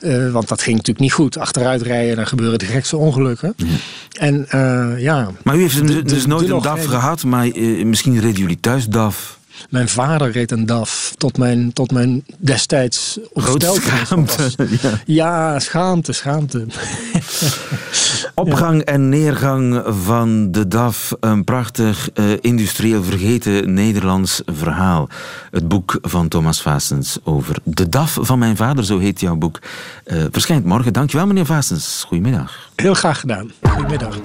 Uh, 0.00 0.32
want 0.32 0.48
dat 0.48 0.62
ging 0.62 0.76
natuurlijk 0.76 1.04
niet 1.04 1.12
goed. 1.12 1.38
Achteruit 1.38 1.82
rijden, 1.82 2.16
dan 2.16 2.26
gebeuren 2.26 2.58
de 2.58 2.64
gekste 2.64 2.96
ongelukken. 2.96 3.54
Ja. 3.56 3.66
En 4.12 4.46
uh, 4.54 5.02
ja... 5.02 5.30
Maar 5.42 5.56
u 5.56 5.60
heeft 5.60 5.86
de, 5.86 6.02
dus, 6.02 6.22
de, 6.22 6.28
nooit 6.28 6.46
de 6.46 6.54
een 6.54 6.62
DAF 6.62 6.84
gehad... 6.84 7.24
maar 7.24 7.46
uh, 7.46 7.84
misschien 7.84 8.20
reden 8.20 8.40
jullie 8.40 8.60
thuis 8.60 8.86
DAF... 8.86 9.38
Mijn 9.68 9.88
vader 9.88 10.30
reed 10.30 10.50
een 10.50 10.66
DAF 10.66 11.14
tot 11.16 11.38
mijn, 11.38 11.72
tot 11.72 11.92
mijn 11.92 12.24
destijds 12.38 13.18
schaamte. 13.34 14.50
Ja. 14.82 14.90
ja, 15.22 15.58
schaamte, 15.58 16.12
schaamte. 16.12 16.66
Opgang 18.34 18.78
ja. 18.78 18.84
en 18.84 19.08
neergang 19.08 19.82
van 20.04 20.52
de 20.52 20.68
DAF. 20.68 21.16
Een 21.20 21.44
prachtig 21.44 22.10
uh, 22.14 22.32
industrieel 22.40 23.02
vergeten 23.02 23.74
Nederlands 23.74 24.42
verhaal. 24.46 25.08
Het 25.50 25.68
boek 25.68 25.98
van 26.02 26.28
Thomas 26.28 26.62
Vaasens 26.62 27.18
over 27.24 27.56
de 27.64 27.88
DAF 27.88 28.18
van 28.20 28.38
mijn 28.38 28.56
vader, 28.56 28.84
zo 28.84 28.98
heet 28.98 29.20
jouw 29.20 29.36
boek. 29.36 29.58
Uh, 30.04 30.24
verschijnt 30.30 30.64
morgen. 30.64 30.92
Dankjewel 30.92 31.26
meneer 31.26 31.46
Vaasens. 31.46 32.04
Goedemiddag. 32.06 32.70
Heel 32.76 32.94
graag 32.94 33.20
gedaan. 33.20 33.50
Goedemiddag. 33.62 34.18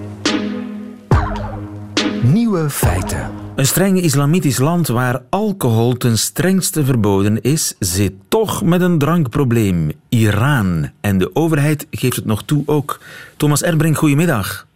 Nieuwe 2.21 2.69
feiten. 2.69 3.44
Een 3.55 3.65
streng 3.65 4.01
islamitisch 4.01 4.57
land 4.57 4.87
waar 4.87 5.21
alcohol 5.29 5.93
ten 5.93 6.17
strengste 6.17 6.85
verboden 6.85 7.41
is, 7.41 7.75
zit 7.79 8.13
toch 8.27 8.63
met 8.63 8.81
een 8.81 8.97
drankprobleem. 8.97 9.91
Iran. 10.09 10.89
En 11.01 11.17
de 11.17 11.35
overheid 11.35 11.87
geeft 11.91 12.15
het 12.15 12.25
nog 12.25 12.43
toe 12.43 12.63
ook. 12.65 12.99
Thomas 13.37 13.63
Erbrink, 13.63 13.97
goedemiddag. 13.97 14.67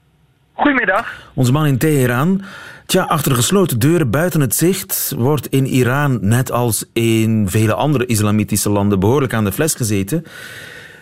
Goedemiddag. 0.53 1.31
Onze 1.33 1.51
man 1.51 1.65
in 1.65 1.77
Teheran. 1.77 2.41
Tja, 2.86 3.03
achter 3.03 3.36
gesloten 3.36 3.79
deuren 3.79 4.09
buiten 4.09 4.41
het 4.41 4.55
zicht 4.55 5.13
wordt 5.17 5.48
in 5.48 5.65
Iran, 5.65 6.19
net 6.21 6.51
als 6.51 6.86
in 6.93 7.50
vele 7.50 7.74
andere 7.74 8.05
islamitische 8.05 8.69
landen, 8.69 9.00
behoorlijk 9.00 9.33
aan 9.33 9.43
de 9.43 9.51
fles 9.51 9.74
gezeten. 9.74 10.25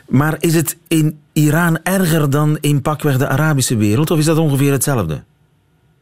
Maar 0.07 0.35
is 0.39 0.55
het 0.55 0.77
in 0.87 1.19
Iran 1.33 1.79
erger 1.83 2.29
dan 2.29 2.57
in 2.61 2.81
pakweg 2.81 3.17
de 3.17 3.27
Arabische 3.27 3.77
wereld, 3.77 4.11
of 4.11 4.19
is 4.19 4.25
dat 4.25 4.37
ongeveer 4.37 4.71
hetzelfde? 4.71 5.23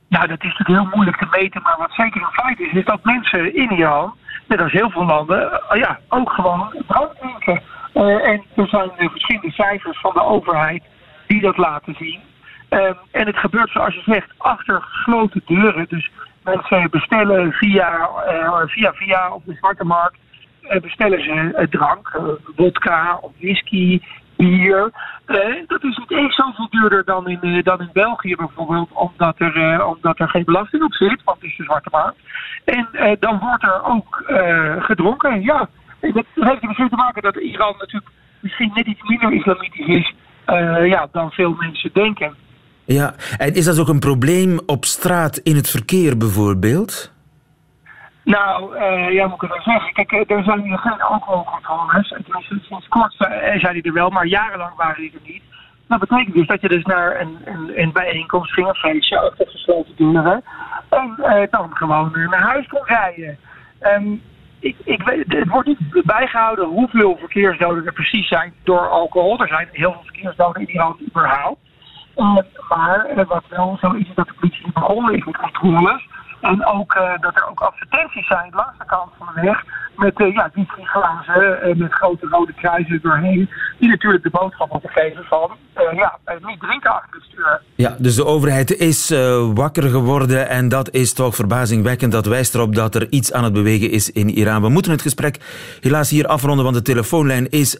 Nou, 0.09 0.27
dat 0.27 0.43
is 0.43 0.57
natuurlijk 0.57 0.79
heel 0.79 0.95
moeilijk 0.95 1.17
te 1.17 1.37
meten, 1.41 1.61
maar 1.61 1.75
wat 1.77 1.91
zeker 1.91 2.21
een 2.21 2.43
feit 2.43 2.59
is, 2.59 2.71
is 2.71 2.85
dat 2.85 3.03
mensen 3.03 3.55
in 3.55 3.71
Iran, 3.71 4.13
net 4.47 4.61
als 4.61 4.71
heel 4.71 4.89
veel 4.89 5.05
landen, 5.05 5.61
uh, 5.71 5.79
ja, 5.79 5.99
ook 6.09 6.29
gewoon 6.29 6.83
drank 6.87 7.11
drinken. 7.19 7.61
Uh, 7.93 8.27
en 8.27 8.43
er 8.55 8.67
zijn 8.67 8.91
uh, 8.97 9.09
verschillende 9.09 9.51
cijfers 9.51 9.99
van 9.99 10.11
de 10.13 10.23
overheid 10.23 10.83
die 11.27 11.41
dat 11.41 11.57
laten 11.57 11.95
zien. 11.99 12.19
en 13.11 13.25
het 13.25 13.37
gebeurt, 13.37 13.69
zoals 13.69 13.93
je 13.93 14.01
zegt, 14.05 14.29
achter 14.37 14.81
gesloten 14.81 15.41
deuren. 15.45 15.85
Dus 15.89 16.11
mensen 16.43 16.89
bestellen 16.89 17.51
via, 17.51 18.09
via, 18.65 18.93
via 18.93 19.31
op 19.33 19.45
de 19.45 19.53
zwarte 19.53 19.83
markt, 19.83 20.17
bestellen 20.81 21.23
ze 21.23 21.67
drank, 21.69 22.21
vodka 22.55 23.17
of 23.21 23.31
whisky, 23.37 24.01
bier. 24.37 24.91
Uh, 25.27 25.37
dat 25.67 25.83
is 25.83 25.97
niet 25.97 26.11
eens 26.11 26.35
zoveel 26.35 26.67
duurder 26.69 27.03
dan 27.05 27.27
in, 27.27 27.39
uh, 27.41 27.63
dan 27.63 27.79
in 27.79 27.89
België 27.93 28.35
bijvoorbeeld, 28.35 28.89
omdat 28.93 29.35
er, 29.37 29.55
uh, 29.57 29.87
omdat 29.87 30.19
er 30.19 30.29
geen 30.29 30.43
belasting 30.45 30.83
op 30.83 30.93
zit, 30.93 31.21
want 31.23 31.41
het 31.41 31.49
is 31.49 31.57
de 31.57 31.63
zwarte 31.63 31.89
markt. 31.91 32.17
En 32.65 33.17
dan 33.19 33.39
wordt 33.39 33.63
er 33.63 33.83
ook 33.83 34.23
gedronken, 34.79 35.41
ja. 35.41 35.69
Dat 35.99 36.25
heeft 36.33 36.61
er 36.61 36.67
misschien 36.67 36.89
te 36.89 36.95
maken 36.95 37.21
dat 37.21 37.35
Iran 37.35 37.75
natuurlijk 37.77 38.11
misschien 38.39 38.71
net 38.73 38.85
iets 38.85 39.01
minder 39.01 39.33
islamitisch 39.33 39.87
is 39.87 40.13
ja, 40.89 41.07
dan 41.11 41.31
veel 41.31 41.55
mensen 41.59 41.89
denken. 41.93 42.35
Ja, 42.85 43.13
en 43.37 43.53
is 43.53 43.65
dat 43.65 43.79
ook 43.79 43.87
een 43.87 43.99
probleem 43.99 44.59
op 44.65 44.85
straat 44.85 45.37
in 45.37 45.55
het 45.55 45.69
verkeer 45.69 46.17
bijvoorbeeld? 46.17 47.13
Nou, 48.25 48.75
uh, 48.75 49.13
ja, 49.13 49.27
moet 49.27 49.35
ik 49.35 49.41
het 49.41 49.49
wel 49.49 49.75
zeggen. 49.75 50.05
Kijk, 50.05 50.31
er 50.31 50.43
zijn 50.43 50.61
hier 50.61 50.77
geen 50.77 51.01
alcoholcontroles. 51.01 52.07
Tenminste, 52.07 52.59
sinds 52.61 52.87
kort 52.87 53.13
zijn 53.57 53.73
die 53.73 53.83
er 53.83 53.93
wel, 53.93 54.09
maar 54.09 54.25
jarenlang 54.25 54.75
waren 54.75 55.01
die 55.01 55.11
er 55.13 55.31
niet. 55.31 55.43
Dat 55.87 55.99
betekent 55.99 56.35
dus 56.35 56.47
dat 56.47 56.61
je 56.61 56.67
dus 56.67 56.83
naar 56.83 57.21
een, 57.21 57.37
een, 57.45 57.71
een 57.81 57.91
bijeenkomst 57.91 58.53
ging, 58.53 58.67
een 58.67 58.75
feestje, 58.75 59.19
achter 59.19 59.47
gesloten 59.47 59.95
deuren. 59.95 60.43
En 60.89 61.47
dan 61.49 61.75
gewoon 61.75 62.11
naar 62.29 62.41
huis 62.41 62.67
kon 62.67 62.85
rijden. 62.85 63.37
Um, 63.81 64.21
ik, 64.59 64.75
ik 64.83 65.01
weet, 65.03 65.23
het 65.27 65.49
wordt 65.49 65.67
niet 65.67 66.01
bijgehouden 66.05 66.65
hoeveel 66.65 67.17
verkeersdoden 67.19 67.85
er 67.85 67.93
precies 67.93 68.27
zijn 68.27 68.53
door 68.63 68.89
alcohol. 68.89 69.41
Er 69.41 69.47
zijn 69.47 69.67
heel 69.71 69.91
veel 69.91 70.03
verkeersdoden 70.03 70.61
in 70.61 70.69
Iran 70.69 70.97
überhaupt. 71.07 71.59
Maar 72.69 73.25
wat 73.27 73.43
wel 73.49 73.77
zo 73.81 73.91
is, 73.91 74.07
is 74.07 74.15
dat 74.15 74.27
de 74.27 74.33
politie 74.39 74.71
begonnen 74.73 75.13
is 75.15 75.25
met 75.25 75.37
controles. 75.37 76.07
En 76.45 76.65
ook 76.65 76.95
uh, 76.95 77.13
dat 77.19 77.35
er 77.35 77.49
ook 77.49 77.59
advertenties 77.59 78.27
zijn 78.27 78.51
langs 78.53 78.77
de 78.77 78.85
kant 78.85 79.11
van 79.17 79.29
de 79.33 79.41
weg. 79.41 79.63
Met 79.95 80.19
uh, 80.19 80.33
ja, 80.33 80.51
die 80.53 80.67
glazen 80.67 81.69
uh, 81.69 81.75
met 81.75 81.93
grote 81.93 82.27
rode 82.29 82.53
kruisen 82.53 82.99
doorheen. 83.01 83.49
Die 83.79 83.89
natuurlijk 83.89 84.23
de 84.23 84.29
boodschap 84.29 84.71
moeten 84.71 84.89
geven 84.89 85.23
van 85.23 85.51
ja, 85.95 86.19
niet 86.45 86.59
drinken 86.59 86.91
achter 86.91 87.13
het 87.13 87.23
stuur. 87.23 87.61
Ja, 87.75 87.95
dus 87.99 88.15
de 88.15 88.25
overheid 88.25 88.71
is 88.71 89.09
wakker 89.53 89.89
geworden. 89.89 90.49
En 90.49 90.69
dat 90.69 90.89
is 90.93 91.13
toch 91.13 91.35
verbazingwekkend. 91.35 92.11
Dat 92.11 92.25
wijst 92.25 92.55
erop 92.55 92.75
dat 92.75 92.95
er 92.95 93.07
iets 93.09 93.33
aan 93.33 93.43
het 93.43 93.53
bewegen 93.53 93.91
is 93.91 94.11
in 94.11 94.29
Iran. 94.29 94.61
We 94.61 94.69
moeten 94.69 94.91
het 94.91 95.01
gesprek 95.01 95.37
helaas 95.81 96.09
hier 96.09 96.27
afronden. 96.27 96.63
Want 96.63 96.75
de 96.75 96.81
telefoonlijn 96.81 97.49
is 97.49 97.77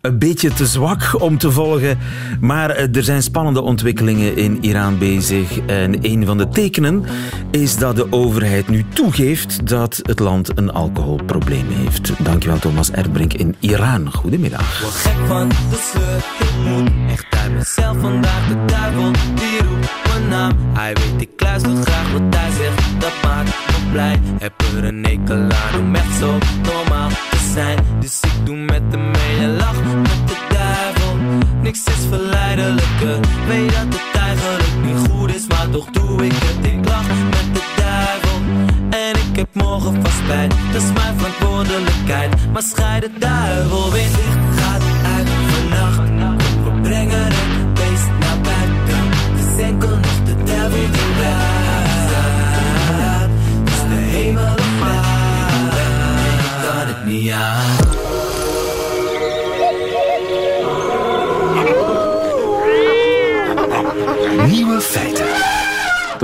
een 0.00 0.18
beetje 0.18 0.52
te 0.52 0.66
zwak 0.66 1.20
om 1.20 1.38
te 1.38 1.50
volgen. 1.50 1.98
Maar 2.40 2.70
er 2.70 3.02
zijn 3.02 3.22
spannende 3.22 3.60
ontwikkelingen 3.60 4.36
in 4.36 4.58
Iran 4.64 4.98
bezig. 4.98 5.58
En 5.66 5.98
een 6.04 6.26
van 6.26 6.38
de 6.38 6.48
tekenen 6.48 7.04
is 7.50 7.78
dat 7.78 7.88
dat 7.88 7.96
de 7.96 8.16
overheid 8.16 8.68
nu 8.68 8.84
toegeeft 8.88 9.68
dat 9.68 10.00
het 10.02 10.18
land 10.18 10.58
een 10.58 10.72
alcoholprobleem 10.72 11.37
heeft. 11.46 12.24
Dankjewel 12.24 12.58
Thomas 12.58 12.90
Erbrink 12.90 13.32
in 13.32 13.56
Iran. 13.60 14.12
Goedemiddag. 14.12 14.80
Word 14.80 14.94
gek 14.94 15.26
van 15.26 15.48
de 15.48 15.88
sleur, 15.92 16.16
ik 16.38 16.66
moet 16.66 16.90
echt 17.10 17.26
uit 17.42 17.52
mezelf 17.52 17.96
vandaag. 18.00 18.48
De 18.48 18.64
duivel 18.66 19.12
die 19.12 19.62
roept 19.68 19.88
mijn 20.08 20.28
naam. 20.28 20.52
Hij 20.72 20.92
weet 20.94 21.20
ik 21.20 21.30
luister 21.36 21.76
graag 21.76 22.12
wat 22.12 22.34
hij 22.36 22.50
zegt, 22.50 23.00
dat 23.00 23.12
maakt 23.22 23.48
me 23.48 23.90
blij. 23.92 24.20
Heb 24.38 24.52
er 24.76 24.84
een 24.84 25.04
ekel 25.04 25.36
aan 25.36 25.80
om 25.80 25.94
echt 25.94 26.14
zo 26.18 26.38
normaal 26.62 27.08
te 27.08 27.50
zijn. 27.54 27.78
Dus 28.00 28.20
ik 28.20 28.46
doe 28.46 28.56
met 28.56 28.82
hem 28.90 29.10
mee 29.10 29.38
en 29.38 29.56
lach 29.56 29.84
met 29.84 30.28
de 30.28 30.46
duivel. 30.48 31.16
Niks 31.62 31.84
is 31.84 32.06
verleidelijker, 32.08 33.20
weet 33.48 33.72
dat 33.72 34.00
het 34.00 34.20
eigenlijk 34.20 34.74
niet 34.84 35.08
goed 35.10 35.34
is, 35.34 35.46
maar 35.46 35.68
toch 35.70 35.90
doe 35.90 36.24
ik 36.24 36.32
het. 36.32 36.72
Ik 36.72 36.88
lach 36.88 37.27
heb 39.38 39.54
morgen 39.54 40.02
vast 40.02 40.16
spijt. 40.16 40.54
Dat 40.72 40.82
is 40.82 40.92
mijn 40.92 41.18
verantwoordelijkheid, 41.18 42.52
maar 42.52 42.62
scheid 42.62 43.02
de 43.02 43.10
duivel 43.18 43.92
weer 43.92 44.02
dicht. 44.02 44.60
Gaat 44.60 44.82
uit 45.16 45.28
vannacht, 45.28 46.08
we 46.64 46.80
brengen 46.82 47.24
het 47.24 47.57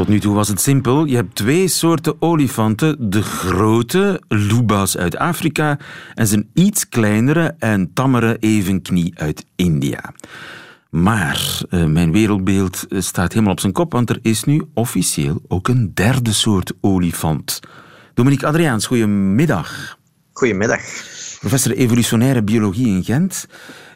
Tot 0.05 0.13
nu 0.13 0.21
toe 0.21 0.35
was 0.35 0.49
het 0.49 0.61
simpel. 0.61 1.05
Je 1.05 1.17
hebt 1.17 1.35
twee 1.35 1.69
soorten 1.69 2.23
olifanten. 2.23 3.11
De 3.11 3.23
grote, 3.23 4.23
lubas 4.29 4.97
uit 4.97 5.17
Afrika, 5.17 5.79
en 6.15 6.27
zijn 6.27 6.51
iets 6.55 6.89
kleinere 6.89 7.55
en 7.59 7.93
tammere 7.93 8.37
evenknie 8.39 9.13
uit 9.15 9.47
India. 9.57 10.13
Maar 10.91 11.61
uh, 11.71 11.85
mijn 11.85 12.13
wereldbeeld 12.13 12.87
eh, 12.89 13.01
staat 13.01 13.33
helemaal 13.33 13.53
op 13.53 13.61
zijn 13.61 13.73
kop, 13.73 13.93
want 13.93 14.11
er 14.11 14.19
is 14.23 14.45
nu 14.45 14.63
officieel 14.75 15.43
ook 15.49 15.69
een 15.69 15.91
derde 15.95 16.33
soort 16.33 16.73
olifant. 16.81 17.61
Dominique 18.15 18.49
Adriaans, 18.49 18.87
goedemiddag. 18.87 19.99
Goedemiddag. 20.33 20.81
Professor 21.41 21.73
evolutionaire 21.73 22.43
biologie 22.43 22.87
in 22.87 23.05
Gent. 23.05 23.47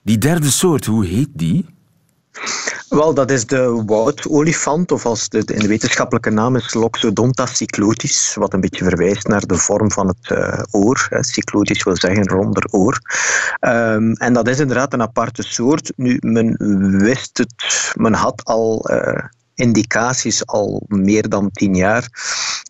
Die 0.02 0.18
derde 0.18 0.50
soort, 0.50 0.86
hoe 0.86 1.06
heet 1.06 1.30
die? 1.32 1.64
Wel, 2.88 3.14
dat 3.14 3.30
is 3.30 3.46
de 3.46 3.82
woudolifant, 3.86 4.92
of 4.92 5.06
als 5.06 5.28
de, 5.28 5.38
in 5.38 5.58
de 5.58 5.68
wetenschappelijke 5.68 6.30
naam 6.30 6.56
is 6.56 6.74
Loxodonta 6.74 7.46
cyclotis, 7.46 8.34
wat 8.34 8.52
een 8.52 8.60
beetje 8.60 8.84
verwijst 8.84 9.26
naar 9.26 9.46
de 9.46 9.56
vorm 9.56 9.92
van 9.92 10.06
het 10.06 10.30
uh, 10.30 10.62
oor. 10.70 11.08
Cyclotis 11.10 11.82
wil 11.82 11.96
zeggen 11.96 12.28
ronder 12.28 12.68
oor. 12.70 13.00
Um, 13.60 14.12
en 14.12 14.32
dat 14.32 14.48
is 14.48 14.58
inderdaad 14.58 14.92
een 14.92 15.02
aparte 15.02 15.42
soort. 15.42 15.92
Nu, 15.96 16.16
men 16.20 16.56
wist 16.98 17.38
het, 17.38 17.92
men 17.96 18.14
had 18.14 18.44
al 18.44 18.90
uh, 18.90 19.24
indicaties 19.54 20.46
al 20.46 20.82
meer 20.86 21.28
dan 21.28 21.50
tien 21.50 21.74
jaar 21.74 22.08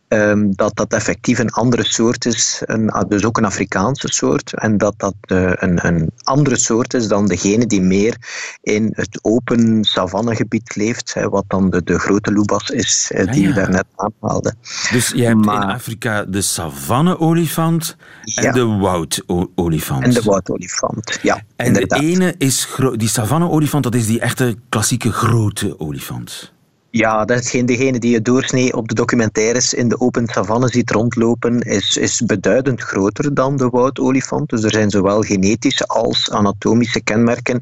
um, 0.09 0.55
dat 0.55 0.77
dat 0.77 0.93
effectief 0.93 1.38
een 1.38 1.50
andere 1.50 1.85
soort 1.85 2.27
is, 2.27 2.62
een, 2.65 3.05
dus 3.09 3.25
ook 3.25 3.37
een 3.37 3.45
Afrikaanse 3.45 4.09
soort, 4.11 4.53
en 4.55 4.79
dat 4.79 4.95
dat 4.97 5.15
uh, 5.27 5.53
een, 5.55 5.87
een 5.87 6.11
andere 6.23 6.57
soort 6.57 6.95
is 6.95 7.09
dan 7.09 7.27
degene 7.27 7.67
die 7.67 7.81
meer 7.81 8.17
in 8.61 8.93
het 8.95 9.19
open 9.23 9.85
savannegebied 9.85 10.77
leeft, 10.77 11.15
hè, 11.15 11.29
wat 11.29 11.45
dan 11.47 11.71
de, 11.71 11.83
de 11.83 11.99
grote 11.99 12.33
lubas 12.33 12.71
is, 12.71 13.11
uh, 13.15 13.33
die 13.33 13.43
ja, 13.43 13.49
ja. 13.49 13.49
je 13.49 13.55
daarnet 13.55 13.87
aanhaalde. 13.95 14.55
Dus 14.91 15.09
je 15.09 15.25
hebt 15.25 15.45
maar, 15.45 15.62
in 15.62 15.69
Afrika 15.69 16.25
de 16.25 16.41
savanne-olifant 16.41 17.97
en 18.35 18.43
ja. 18.43 18.53
de 18.53 18.65
woudolifant. 18.65 20.05
En 20.05 20.11
de 20.11 20.23
woudolifant, 20.23 21.19
ja. 21.23 21.43
En 21.57 21.67
inderdaad. 21.67 22.00
de 22.00 22.07
ene 22.07 22.35
is, 22.38 22.69
die 22.97 23.09
savanne-olifant, 23.09 23.83
dat 23.83 23.95
is 23.95 24.07
die 24.07 24.21
echte 24.21 24.57
klassieke 24.69 25.12
grote 25.12 25.81
olifant. 25.81 26.57
Ja, 26.99 27.25
dat 27.25 27.38
is 27.38 27.50
geen, 27.50 27.67
degene 27.67 27.99
die 27.99 28.11
je 28.11 28.23
doorsnee 28.23 28.76
op 28.76 28.88
de 28.88 28.95
documentaires 28.95 29.75
in 29.75 29.88
de 29.88 30.00
open 30.00 30.26
savanne 30.26 30.69
ziet 30.69 30.90
rondlopen, 30.90 31.61
is, 31.61 31.97
is 31.97 32.21
beduidend 32.21 32.81
groter 32.81 33.35
dan 33.35 33.57
de 33.57 33.69
woudolifant. 33.69 34.49
Dus 34.49 34.62
er 34.62 34.71
zijn 34.71 34.90
zowel 34.90 35.23
genetische 35.23 35.87
als 35.87 36.31
anatomische 36.31 37.00
kenmerken 37.00 37.61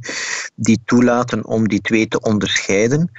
die 0.55 0.79
toelaten 0.85 1.45
om 1.45 1.69
die 1.69 1.81
twee 1.81 2.09
te 2.09 2.21
onderscheiden. 2.21 3.11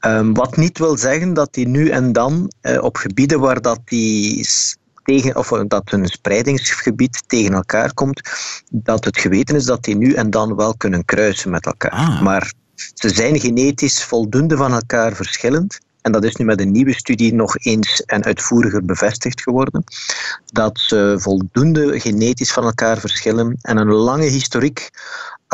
Um, 0.00 0.34
wat 0.34 0.56
niet 0.56 0.78
wil 0.78 0.96
zeggen 0.96 1.34
dat 1.34 1.54
die 1.54 1.68
nu 1.68 1.88
en 1.88 2.12
dan 2.12 2.52
uh, 2.62 2.82
op 2.82 2.96
gebieden 2.96 3.40
waar 3.40 3.60
dat 3.60 3.80
die 3.84 4.46
tegen, 5.02 5.36
of 5.36 5.48
dat 5.48 5.92
een 5.92 6.06
spreidingsgebied 6.06 7.22
tegen 7.26 7.52
elkaar 7.52 7.94
komt, 7.94 8.20
dat 8.70 9.04
het 9.04 9.18
geweten 9.18 9.56
is 9.56 9.64
dat 9.64 9.84
die 9.84 9.96
nu 9.96 10.12
en 10.12 10.30
dan 10.30 10.56
wel 10.56 10.76
kunnen 10.76 11.04
kruisen 11.04 11.50
met 11.50 11.66
elkaar. 11.66 11.90
Ah. 11.90 12.20
Maar 12.20 12.52
ze 12.94 13.08
zijn 13.08 13.40
genetisch 13.40 14.04
voldoende 14.04 14.56
van 14.56 14.72
elkaar 14.72 15.12
verschillend. 15.12 15.78
En 16.02 16.12
dat 16.12 16.24
is 16.24 16.36
nu 16.36 16.44
met 16.44 16.60
een 16.60 16.72
nieuwe 16.72 16.94
studie 16.94 17.34
nog 17.34 17.58
eens 17.58 18.02
en 18.02 18.24
uitvoeriger 18.24 18.84
bevestigd 18.84 19.42
geworden. 19.42 19.84
Dat 20.46 20.78
ze 20.78 21.14
voldoende 21.18 22.00
genetisch 22.00 22.52
van 22.52 22.64
elkaar 22.64 22.98
verschillen 22.98 23.56
en 23.60 23.76
een 23.76 23.92
lange 23.92 24.26
historiek 24.26 24.90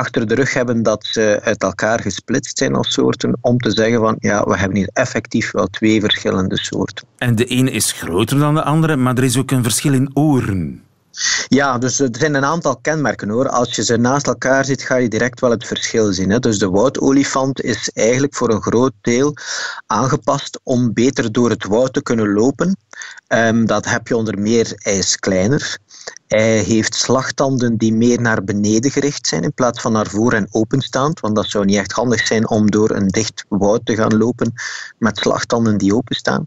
achter 0.00 0.26
de 0.26 0.34
rug 0.34 0.54
hebben 0.54 0.82
dat 0.82 1.04
ze 1.04 1.40
uit 1.42 1.62
elkaar 1.62 2.00
gesplitst 2.00 2.58
zijn 2.58 2.74
als 2.74 2.92
soorten, 2.92 3.38
om 3.40 3.58
te 3.58 3.70
zeggen 3.70 4.00
van 4.00 4.16
ja, 4.18 4.44
we 4.44 4.56
hebben 4.56 4.76
hier 4.76 4.90
effectief 4.92 5.50
wel 5.50 5.66
twee 5.66 6.00
verschillende 6.00 6.58
soorten. 6.58 7.06
En 7.18 7.34
de 7.34 7.44
ene 7.44 7.70
is 7.70 7.92
groter 7.92 8.38
dan 8.38 8.54
de 8.54 8.62
andere, 8.62 8.96
maar 8.96 9.16
er 9.16 9.24
is 9.24 9.38
ook 9.38 9.50
een 9.50 9.62
verschil 9.62 9.92
in 9.92 10.10
oren. 10.14 10.82
Ja, 11.48 11.78
dus 11.78 12.00
er 12.00 12.08
zijn 12.12 12.34
een 12.34 12.44
aantal 12.44 12.76
kenmerken 12.76 13.28
hoor. 13.28 13.48
Als 13.48 13.76
je 13.76 13.84
ze 13.84 13.96
naast 13.96 14.26
elkaar 14.26 14.64
ziet, 14.64 14.82
ga 14.82 14.96
je 14.96 15.08
direct 15.08 15.40
wel 15.40 15.50
het 15.50 15.66
verschil 15.66 16.12
zien. 16.12 16.30
Hè. 16.30 16.38
Dus 16.38 16.58
de 16.58 16.68
woudolifant 16.68 17.62
is 17.62 17.90
eigenlijk 17.90 18.34
voor 18.34 18.50
een 18.50 18.62
groot 18.62 18.92
deel 19.00 19.34
aangepast 19.86 20.60
om 20.62 20.92
beter 20.92 21.32
door 21.32 21.50
het 21.50 21.64
woud 21.64 21.92
te 21.92 22.02
kunnen 22.02 22.32
lopen. 22.32 22.76
Um, 23.28 23.66
dat 23.66 23.84
heb 23.84 24.08
je 24.08 24.16
onder 24.16 24.38
meer, 24.38 24.72
hij 24.74 24.98
is 24.98 25.16
kleiner. 25.16 25.78
Hij 26.26 26.58
heeft 26.58 26.94
slagtanden 26.94 27.76
die 27.76 27.92
meer 27.92 28.20
naar 28.20 28.44
beneden 28.44 28.90
gericht 28.90 29.26
zijn 29.26 29.42
in 29.42 29.54
plaats 29.54 29.80
van 29.80 29.92
naar 29.92 30.06
voren 30.06 30.38
en 30.38 30.48
openstaand. 30.50 31.20
Want 31.20 31.36
dat 31.36 31.46
zou 31.46 31.64
niet 31.64 31.76
echt 31.76 31.92
handig 31.92 32.26
zijn 32.26 32.48
om 32.48 32.70
door 32.70 32.90
een 32.90 33.08
dicht 33.08 33.44
woud 33.48 33.86
te 33.86 33.94
gaan 33.94 34.16
lopen 34.16 34.52
met 34.98 35.18
slagtanden 35.18 35.78
die 35.78 35.94
openstaan. 35.94 36.46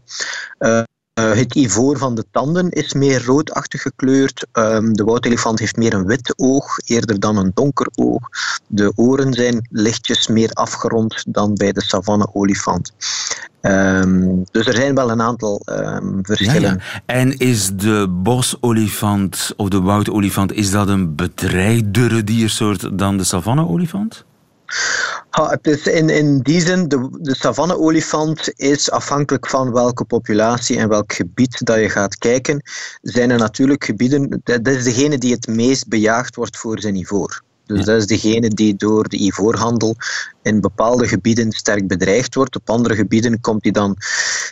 Uh, 0.58 0.82
Uh, 1.20 1.32
het 1.32 1.54
ivoor 1.54 1.98
van 1.98 2.14
de 2.14 2.24
tanden 2.30 2.70
is 2.70 2.92
meer 2.92 3.24
roodachtig 3.24 3.82
gekleurd. 3.82 4.46
Um, 4.52 4.92
de 4.92 5.04
woudolifant 5.04 5.58
heeft 5.58 5.76
meer 5.76 5.94
een 5.94 6.06
wit 6.06 6.34
oog, 6.36 6.78
eerder 6.86 7.20
dan 7.20 7.36
een 7.36 7.50
donker 7.54 7.88
oog. 7.94 8.28
De 8.66 8.92
oren 8.96 9.32
zijn 9.32 9.68
lichtjes 9.70 10.26
meer 10.26 10.50
afgerond 10.50 11.24
dan 11.28 11.54
bij 11.54 11.72
de 11.72 11.82
savanne-olifant. 11.82 12.92
Um, 13.60 14.44
dus 14.50 14.66
er 14.66 14.74
zijn 14.74 14.94
wel 14.94 15.10
een 15.10 15.22
aantal 15.22 15.62
um, 15.64 16.18
verschillen. 16.22 16.80
En 17.06 17.38
is 17.38 17.70
de 17.74 18.08
bosolifant 18.08 19.52
of 19.56 19.68
de 19.68 19.80
woudolifant 19.80 20.52
is 20.52 20.70
dat 20.70 20.88
een 20.88 21.14
bedreigdere 21.14 22.24
diersoort 22.24 22.98
dan 22.98 23.16
de 23.16 23.24
savanne-olifant? 23.24 24.24
Het 25.34 25.66
is 25.66 25.86
in, 25.86 26.08
in 26.08 26.38
die 26.38 26.60
zin, 26.60 26.88
de, 26.88 27.08
de 27.20 27.36
savanne-olifant 27.36 28.52
is 28.54 28.90
afhankelijk 28.90 29.46
van 29.46 29.72
welke 29.72 30.04
populatie 30.04 30.78
en 30.78 30.88
welk 30.88 31.12
gebied 31.12 31.64
dat 31.66 31.78
je 31.78 31.88
gaat 31.88 32.18
kijken. 32.18 32.62
Zijn 33.02 33.30
er 33.30 33.38
natuurlijk 33.38 33.84
gebieden, 33.84 34.40
dat 34.44 34.66
is 34.66 34.84
degene 34.84 35.18
die 35.18 35.32
het 35.32 35.46
meest 35.46 35.88
bejaagd 35.88 36.36
wordt 36.36 36.56
voor 36.56 36.80
zijn 36.80 36.96
ivoor. 36.96 37.42
Dus 37.66 37.78
ja. 37.78 37.84
dat 37.84 37.96
is 37.96 38.06
degene 38.06 38.48
die 38.48 38.76
door 38.76 39.08
de 39.08 39.16
ivoorhandel 39.16 39.96
in 40.42 40.60
bepaalde 40.60 41.08
gebieden 41.08 41.52
sterk 41.52 41.86
bedreigd 41.86 42.34
wordt. 42.34 42.56
Op 42.56 42.70
andere 42.70 42.94
gebieden 42.94 43.40
komt 43.40 43.62
die 43.62 43.72
dan, 43.72 43.96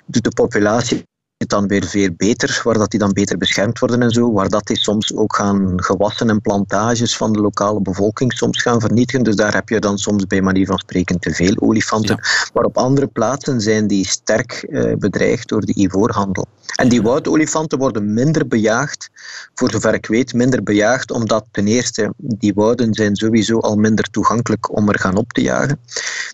doet 0.07 0.25
de 0.25 0.31
populatie 0.31 1.07
het 1.43 1.51
dan 1.51 1.67
weer 1.67 1.85
veel 1.85 2.11
beter, 2.17 2.61
waar 2.65 2.79
dat 2.79 2.91
die 2.91 3.01
dan 3.01 3.13
beter 3.13 3.39
beschermd 3.39 3.79
worden 3.79 4.03
en 4.03 4.11
zo, 4.11 4.33
waar 4.33 4.49
dat 4.49 4.67
die 4.67 4.79
soms 4.79 5.15
ook 5.15 5.37
gaan 5.37 5.73
gewassen 5.77 6.31
en 6.31 6.41
plantages 6.41 7.17
van 7.17 7.33
de 7.33 7.41
lokale 7.41 7.81
bevolking 7.81 8.33
soms 8.33 8.63
gaan 8.63 8.81
vernietigen. 8.81 9.25
Dus 9.25 9.37
daar 9.37 9.55
heb 9.55 9.69
je 9.69 9.79
dan 9.79 9.99
soms 9.99 10.27
bij 10.27 10.43
manier 10.43 10.67
van 10.67 10.79
spreken 10.79 11.19
te 11.19 11.31
veel 11.31 11.55
olifanten. 11.59 12.19
Ja. 12.23 12.51
Maar 12.55 12.65
op 12.65 12.77
andere 12.77 13.07
plaatsen 13.07 13.61
zijn 13.61 13.87
die 13.87 14.07
sterk 14.07 14.67
uh, 14.69 14.95
bedreigd 14.97 15.49
door 15.49 15.61
de 15.61 15.75
ivoorhandel. 15.75 16.47
En 16.73 16.89
die 16.89 17.03
woudolifanten 17.03 17.79
worden 17.79 18.15
minder 18.15 18.49
bejaagd, 18.49 19.11
voor 19.55 19.71
zover 19.71 19.95
ik 19.95 20.07
weet, 20.07 20.35
minder 20.35 20.63
bejaagd, 20.63 21.11
omdat 21.11 21.45
ten 21.51 21.67
eerste 21.67 22.13
die 22.17 22.55
wouden 22.55 22.95
zijn 22.95 23.17
sowieso 23.17 23.59
al 23.59 23.77
minder 23.77 24.11
toegankelijk 24.11 24.77
om 24.77 24.89
er 24.89 24.99
gaan 24.99 25.17
op 25.17 25.33
te 25.33 25.41
jagen. 25.41 25.81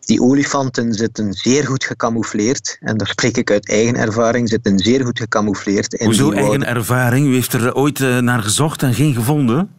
Die 0.04 0.22
olifanten 0.22 0.94
zitten 0.94 1.32
zeer 1.32 1.66
goed 1.66 1.84
gecamoufleerd, 1.84 2.76
en 2.80 2.96
daar 2.96 3.06
spreek 3.06 3.36
ik 3.36 3.50
uit 3.50 3.68
eigen 3.68 3.96
ervaring, 3.96 4.48
zitten 4.48 4.78
zeer 4.78 4.97
goed 5.04 5.18
gecamoufleerd. 5.18 5.94
In 5.94 6.06
Hoezo 6.06 6.30
eigen 6.30 6.66
ervaring? 6.66 7.26
U 7.26 7.34
heeft 7.34 7.52
er 7.52 7.74
ooit 7.74 7.98
uh, 7.98 8.18
naar 8.18 8.42
gezocht 8.42 8.82
en 8.82 8.94
geen 8.94 9.14
gevonden? 9.14 9.70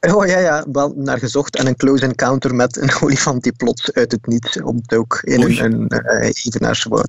Oh 0.00 0.26
ja, 0.26 0.38
ja, 0.38 0.64
wel 0.72 0.94
naar 0.96 1.18
gezocht 1.18 1.56
en 1.56 1.66
een 1.66 1.76
close 1.76 2.04
encounter 2.04 2.54
met 2.54 2.76
een 2.76 2.90
olifant 3.02 3.42
die 3.42 3.52
plots 3.52 3.92
uit 3.92 4.12
het 4.12 4.26
niets 4.26 4.62
opdook 4.62 5.20
in 5.22 5.42
Oei. 5.42 5.60
een, 5.60 5.72
een 5.72 6.32
uh. 6.52 7.02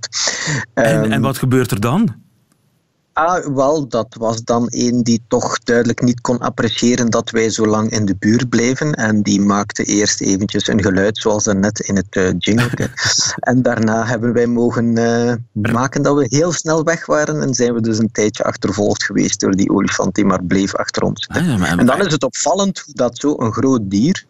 En, 0.74 1.04
um, 1.04 1.12
en 1.12 1.22
wat 1.22 1.38
gebeurt 1.38 1.72
er 1.72 1.80
dan? 1.80 2.16
Ah, 3.14 3.46
wel, 3.46 3.88
dat 3.88 4.16
was 4.18 4.44
dan 4.44 4.68
een 4.70 5.04
die 5.04 5.24
toch 5.28 5.60
duidelijk 5.60 6.02
niet 6.02 6.22
kon 6.22 6.40
appreciëren 6.40 7.10
dat 7.10 7.30
wij 7.30 7.50
zo 7.50 7.68
lang 7.68 7.90
in 7.90 8.06
de 8.06 8.16
buurt 8.20 8.50
bleven. 8.50 8.94
En 8.94 9.22
die 9.22 9.42
maakte 9.42 9.84
eerst 9.84 10.22
eventjes 10.22 10.68
een 10.68 10.82
geluid, 10.82 11.18
zoals 11.18 11.46
net 11.46 11.80
in 11.80 11.96
het 11.96 12.16
uh, 12.16 12.30
jingle. 12.38 12.90
en 13.40 13.62
daarna 13.62 14.06
hebben 14.06 14.34
wij 14.34 14.48
mogen 14.48 14.98
uh, 14.98 15.34
maken 15.52 16.02
dat 16.02 16.16
we 16.16 16.26
heel 16.30 16.52
snel 16.52 16.84
weg 16.84 17.06
waren. 17.06 17.42
En 17.42 17.54
zijn 17.54 17.74
we 17.74 17.82
dus 17.82 17.98
een 17.98 18.12
tijdje 18.12 18.44
achtervolgd 18.44 19.04
geweest 19.04 19.40
door 19.40 19.56
die 19.56 19.70
olifant 19.70 20.16
die 20.16 20.26
maar 20.26 20.44
bleef 20.44 20.76
achter 20.76 21.04
ons. 21.04 21.28
Ah, 21.28 21.46
ja, 21.46 21.58
maar... 21.58 21.78
En 21.78 21.86
dan 21.86 22.06
is 22.06 22.12
het 22.12 22.24
opvallend 22.24 22.84
dat 22.88 23.18
zo'n 23.18 23.54
groot 23.54 23.82
dier 23.84 24.26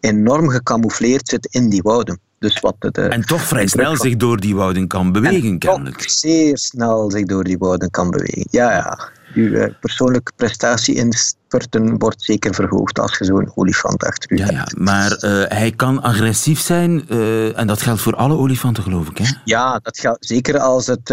enorm 0.00 0.48
gecamoufleerd 0.48 1.28
zit 1.28 1.46
in 1.50 1.68
die 1.68 1.82
wouden. 1.82 2.20
Dus 2.44 2.60
wat 2.60 2.76
de, 2.78 3.02
en 3.02 3.22
toch 3.22 3.42
vrij 3.42 3.66
snel 3.66 3.96
zich 3.96 4.16
door 4.16 4.40
die 4.40 4.54
wouden 4.54 4.86
kan 4.86 5.12
bewegen, 5.12 5.58
kennelijk. 5.58 6.04
zeer 6.06 6.58
snel 6.58 7.10
zich 7.10 7.24
door 7.24 7.44
die 7.44 7.58
wouden 7.58 7.90
kan 7.90 8.10
bewegen. 8.10 8.46
Ja, 8.50 8.72
ja. 8.72 8.98
Uw 9.34 9.48
uh, 9.48 9.66
persoonlijke 9.80 10.32
prestatie 10.36 10.94
in 10.94 11.12
spurten 11.12 11.98
wordt 11.98 12.22
zeker 12.22 12.54
verhoogd 12.54 12.98
als 12.98 13.18
je 13.18 13.24
zo'n 13.24 13.52
olifant 13.54 14.04
achter 14.04 14.32
u 14.32 14.36
ja, 14.36 14.44
hebt. 14.44 14.56
Ja, 14.76 14.82
maar 14.82 15.10
uh, 15.10 15.44
hij 15.48 15.72
kan 15.72 16.02
agressief 16.02 16.60
zijn 16.60 17.04
uh, 17.08 17.58
en 17.58 17.66
dat 17.66 17.82
geldt 17.82 18.00
voor 18.00 18.16
alle 18.16 18.36
olifanten, 18.36 18.82
geloof 18.82 19.08
ik, 19.08 19.18
hè? 19.18 19.24
Ja, 19.44 19.78
dat 19.82 19.98
geldt 19.98 20.26
zeker 20.26 20.58
als 20.58 20.86
het... 20.86 21.10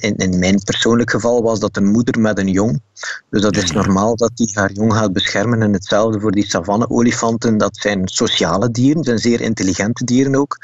in, 0.00 0.16
in 0.16 0.38
mijn 0.38 0.62
persoonlijk 0.64 1.10
geval 1.10 1.42
was 1.42 1.60
dat 1.60 1.76
een 1.76 1.90
moeder 1.90 2.20
met 2.20 2.38
een 2.38 2.48
jong. 2.50 2.82
Dus 3.30 3.42
dat 3.42 3.56
is 3.56 3.70
normaal 3.70 4.16
dat 4.16 4.30
die 4.34 4.50
haar 4.54 4.72
jong 4.72 4.92
gaat 4.92 5.12
beschermen. 5.12 5.62
En 5.62 5.72
hetzelfde 5.72 6.20
voor 6.20 6.32
die 6.32 6.46
savanne-olifanten. 6.46 7.58
Dat 7.58 7.76
zijn 7.76 8.08
sociale 8.08 8.70
dieren, 8.70 9.04
zijn 9.04 9.18
zeer 9.18 9.40
intelligente 9.40 10.04
dieren 10.04 10.34
ook. 10.34 10.58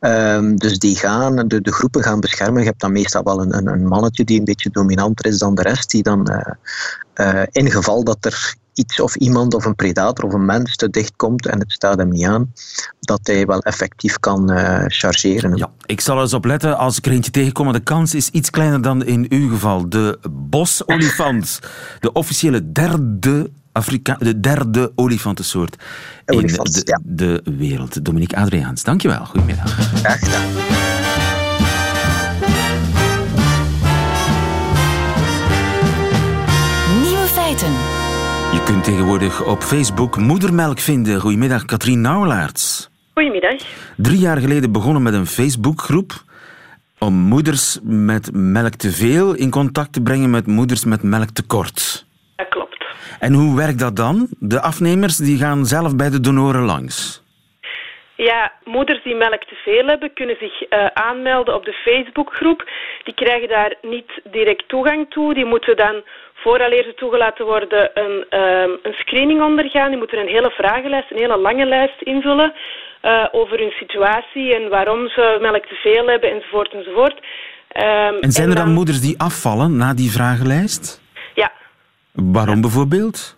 Ehm, 0.00 0.56
dus 0.56 0.78
die 0.78 0.96
gaan, 0.96 1.48
de, 1.48 1.60
de 1.60 1.72
groepen 1.72 2.02
gaan 2.02 2.20
beschermen. 2.20 2.60
Je 2.60 2.68
hebt 2.68 2.80
dan 2.80 2.92
meestal 2.92 3.22
wel 3.22 3.40
een, 3.40 3.56
een, 3.56 3.66
een 3.66 3.86
mannetje 3.86 4.24
die 4.24 4.38
een 4.38 4.44
beetje 4.44 4.70
dominanter 4.70 5.26
is 5.26 5.38
dan 5.38 5.54
de 5.54 5.62
rest, 5.62 5.90
die 5.90 6.02
dan 6.02 6.30
uh, 6.30 7.34
uh, 7.34 7.42
in 7.50 7.70
geval 7.70 8.04
dat 8.04 8.24
er 8.24 8.54
iets 8.76 9.00
of 9.00 9.16
iemand 9.16 9.54
of 9.54 9.64
een 9.64 9.74
predator 9.74 10.24
of 10.24 10.32
een 10.32 10.44
mens 10.44 10.76
te 10.76 10.90
dicht 10.90 11.12
komt 11.16 11.46
en 11.46 11.58
het 11.58 11.72
staat 11.72 11.98
hem 11.98 12.08
niet 12.08 12.26
aan, 12.26 12.52
dat 13.00 13.20
hij 13.22 13.46
wel 13.46 13.60
effectief 13.60 14.18
kan 14.18 14.52
uh, 14.52 14.84
chargeren. 14.86 15.56
Ja, 15.56 15.70
ik 15.86 16.00
zal 16.00 16.16
er 16.16 16.22
eens 16.22 16.34
op 16.34 16.44
letten 16.44 16.78
als 16.78 16.98
ik 16.98 17.06
er 17.06 17.12
eentje 17.12 17.30
tegenkom. 17.30 17.72
De 17.72 17.80
kans 17.80 18.14
is 18.14 18.30
iets 18.30 18.50
kleiner 18.50 18.82
dan 18.82 19.04
in 19.04 19.26
uw 19.28 19.48
geval. 19.48 19.88
De 19.88 20.18
bosolifant, 20.30 21.60
de 22.00 22.12
officiële 22.12 22.72
derde 22.72 23.50
Afrika 23.76 24.16
de 24.18 24.40
derde 24.40 24.92
olifantensoort 24.94 25.76
Olifant, 26.26 26.76
in 26.76 26.82
de, 26.82 26.82
ja. 26.84 27.00
de, 27.04 27.42
wereld. 27.56 28.04
Dominique 28.04 28.36
Adriaans, 28.36 28.84
dankjewel. 28.84 29.24
Goedemiddag. 29.24 29.70
Graag 29.72 30.18
gedaan. 30.18 30.48
Nieuwe 37.02 37.26
feiten. 37.26 37.72
Je 38.52 38.62
kunt 38.64 38.84
tegenwoordig 38.84 39.44
op 39.44 39.62
Facebook 39.62 40.16
moedermelk 40.16 40.78
vinden. 40.78 41.20
Goedemiddag, 41.20 41.64
Katrien 41.64 42.00
Nauwelaerts. 42.00 42.90
Goedemiddag. 43.14 43.54
Drie 43.96 44.18
jaar 44.18 44.36
geleden 44.36 44.72
begonnen 44.72 45.02
met 45.02 45.14
een 45.14 45.26
Facebookgroep 45.26 46.24
om 46.98 47.14
moeders 47.14 47.78
met 47.82 48.30
melk 48.32 48.74
te 48.74 48.92
veel 48.92 49.34
in 49.34 49.50
contact 49.50 49.92
te 49.92 50.00
brengen 50.00 50.30
met 50.30 50.46
moeders 50.46 50.84
met 50.84 51.02
melktekort. 51.02 52.05
En 53.18 53.32
hoe 53.32 53.56
werkt 53.56 53.78
dat 53.78 53.96
dan? 53.96 54.28
De 54.38 54.60
afnemers 54.60 55.16
die 55.16 55.38
gaan 55.38 55.64
zelf 55.64 55.96
bij 55.96 56.10
de 56.10 56.20
donoren 56.20 56.62
langs. 56.62 57.24
Ja, 58.16 58.52
moeders 58.64 59.02
die 59.02 59.14
melk 59.14 59.44
te 59.44 59.54
veel 59.64 59.86
hebben, 59.86 60.12
kunnen 60.12 60.36
zich 60.40 60.62
uh, 60.62 60.86
aanmelden 60.86 61.54
op 61.54 61.64
de 61.64 61.72
Facebookgroep. 61.72 62.70
Die 63.04 63.14
krijgen 63.14 63.48
daar 63.48 63.74
niet 63.82 64.20
direct 64.30 64.68
toegang 64.68 65.06
toe. 65.10 65.34
Die 65.34 65.44
moeten 65.44 65.76
dan, 65.76 66.02
vooraleer 66.34 66.84
ze 66.84 66.94
toegelaten 66.94 67.44
worden, 67.44 67.90
een, 67.94 68.24
uh, 68.30 68.76
een 68.82 68.92
screening 68.92 69.42
ondergaan. 69.42 69.88
Die 69.88 69.98
moeten 69.98 70.18
een 70.18 70.34
hele 70.36 70.50
vragenlijst, 70.50 71.10
een 71.10 71.18
hele 71.24 71.38
lange 71.38 71.66
lijst 71.66 72.02
invullen 72.02 72.52
uh, 73.02 73.24
over 73.32 73.58
hun 73.58 73.70
situatie 73.70 74.54
en 74.54 74.68
waarom 74.68 75.08
ze 75.08 75.38
melk 75.40 75.66
te 75.66 75.74
veel 75.74 76.06
hebben, 76.06 76.30
enzovoort, 76.30 76.72
enzovoort. 76.72 77.18
Um, 77.76 78.20
en 78.20 78.32
zijn 78.32 78.48
er 78.48 78.54
dan, 78.54 78.64
dan 78.64 78.74
moeders 78.74 79.00
die 79.00 79.20
afvallen 79.20 79.76
na 79.76 79.94
die 79.94 80.10
vragenlijst? 80.10 81.04
Ja. 82.16 82.22
Waarom 82.32 82.60
bijvoorbeeld? 82.60 83.36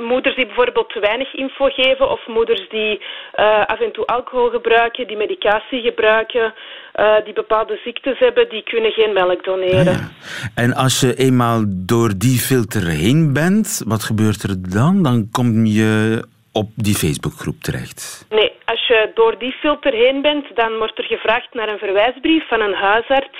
moeders 0.00 0.36
die 0.36 0.46
bijvoorbeeld 0.46 0.92
te 0.92 1.00
weinig 1.00 1.34
info 1.34 1.64
geven 1.68 2.10
of 2.10 2.26
moeders 2.26 2.68
die 2.68 3.00
uh, 3.38 3.66
af 3.66 3.80
en 3.80 3.92
toe 3.92 4.06
alcohol 4.06 4.50
gebruiken, 4.50 5.06
die 5.06 5.16
medicatie 5.16 5.80
gebruiken, 5.80 6.54
uh, 7.00 7.14
die 7.24 7.32
bepaalde 7.32 7.80
ziektes 7.84 8.18
hebben, 8.18 8.48
die 8.48 8.62
kunnen 8.62 8.90
geen 8.90 9.12
melk 9.12 9.44
doneren. 9.44 9.86
Ah, 9.86 10.00
ja. 10.00 10.08
En 10.54 10.74
als 10.74 11.00
je 11.00 11.14
eenmaal 11.14 11.62
door 11.66 12.12
die 12.16 12.38
filter 12.38 12.86
heen 12.88 13.32
bent, 13.32 13.82
wat 13.86 14.02
gebeurt 14.02 14.42
er 14.42 14.70
dan? 14.70 15.02
Dan 15.02 15.28
kom 15.30 15.66
je 15.66 16.24
op 16.52 16.68
die 16.76 16.94
Facebookgroep 16.94 17.60
terecht. 17.60 18.26
Nee, 18.30 18.52
als 18.64 18.86
je 18.86 19.10
door 19.14 19.38
die 19.38 19.52
filter 19.52 19.92
heen 19.92 20.22
bent, 20.22 20.46
dan 20.54 20.76
wordt 20.78 20.98
er 20.98 21.04
gevraagd 21.04 21.54
naar 21.54 21.68
een 21.68 21.78
verwijsbrief 21.78 22.48
van 22.48 22.60
een 22.60 22.74
huisarts, 22.74 23.38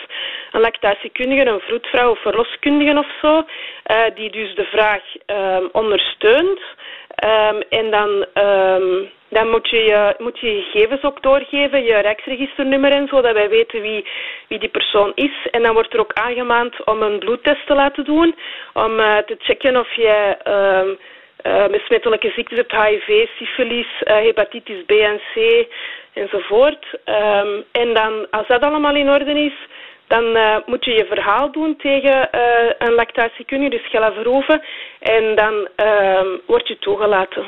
een 0.53 0.61
lactatiekundige, 0.61 1.47
een 1.47 1.61
vroedvrouw 1.61 2.11
of 2.11 2.19
verloskundige 2.19 2.99
of 2.99 3.07
zo, 3.21 3.37
uh, 3.37 4.05
die 4.15 4.31
dus 4.31 4.55
de 4.55 4.65
vraag 4.65 5.03
um, 5.27 5.69
ondersteunt. 5.73 6.61
Um, 7.25 7.61
en 7.69 7.91
dan, 7.91 8.27
um, 8.45 9.11
dan 9.29 9.51
moet, 9.51 9.69
je 9.71 9.77
je, 9.77 10.15
moet 10.19 10.39
je 10.39 10.57
je 10.57 10.63
gegevens 10.63 11.03
ook 11.03 11.23
doorgeven, 11.23 11.85
je 11.85 11.95
rijksregisternummer 11.95 12.93
en 12.93 13.09
zo, 13.09 13.21
dat 13.21 13.33
wij 13.33 13.49
weten 13.49 13.83
wie, 13.83 14.07
wie 14.49 14.59
die 14.59 14.69
persoon 14.69 15.13
is. 15.15 15.47
En 15.51 15.63
dan 15.63 15.73
wordt 15.73 15.93
er 15.93 16.01
ook 16.01 16.13
aangemaand 16.13 16.85
om 16.85 17.03
een 17.03 17.19
bloedtest 17.19 17.67
te 17.67 17.75
laten 17.75 18.05
doen, 18.05 18.35
om 18.73 18.99
uh, 18.99 19.17
te 19.17 19.37
checken 19.39 19.77
of 19.77 19.95
jij... 19.95 20.37
Um, 20.49 20.99
besmettelijke 21.71 22.33
ziektes 22.37 22.59
hebt, 22.59 22.73
HIV, 22.73 23.29
syfilis, 23.37 23.87
hepatitis 24.05 24.85
B 24.87 24.91
en 24.91 25.21
C 25.35 25.67
enzovoort. 26.13 26.87
En 27.73 27.95
dan, 27.95 28.27
als 28.31 28.47
dat 28.47 28.63
allemaal 28.63 28.95
in 28.95 29.11
orde 29.11 29.41
is, 29.45 29.55
dan 30.07 30.25
uh, 30.25 30.57
moet 30.67 30.85
je 30.85 30.91
je 30.91 31.07
verhaal 31.09 31.53
doen 31.53 31.77
tegen 31.77 32.29
een 32.79 32.93
lactatiekundige, 32.93 33.71
dus 33.71 33.91
Gella 33.91 34.13
Verhoeven, 34.13 34.63
en 34.99 35.35
dan 35.35 35.69
word 36.47 36.69
je 36.69 36.79
toegelaten. 36.79 37.47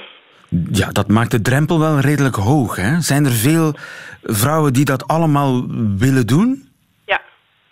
Ja, 0.73 0.89
dat 0.93 1.09
maakt 1.09 1.31
de 1.31 1.43
drempel 1.43 1.81
wel 1.81 1.99
redelijk 1.99 2.35
hoog. 2.35 2.77
Hè? 2.77 3.01
Zijn 3.01 3.25
er 3.25 3.33
veel 3.33 3.75
vrouwen 4.23 4.73
die 4.73 4.85
dat 4.85 5.09
allemaal 5.09 5.65
willen 5.99 6.27
doen? 6.27 6.69
Ja. 7.07 7.21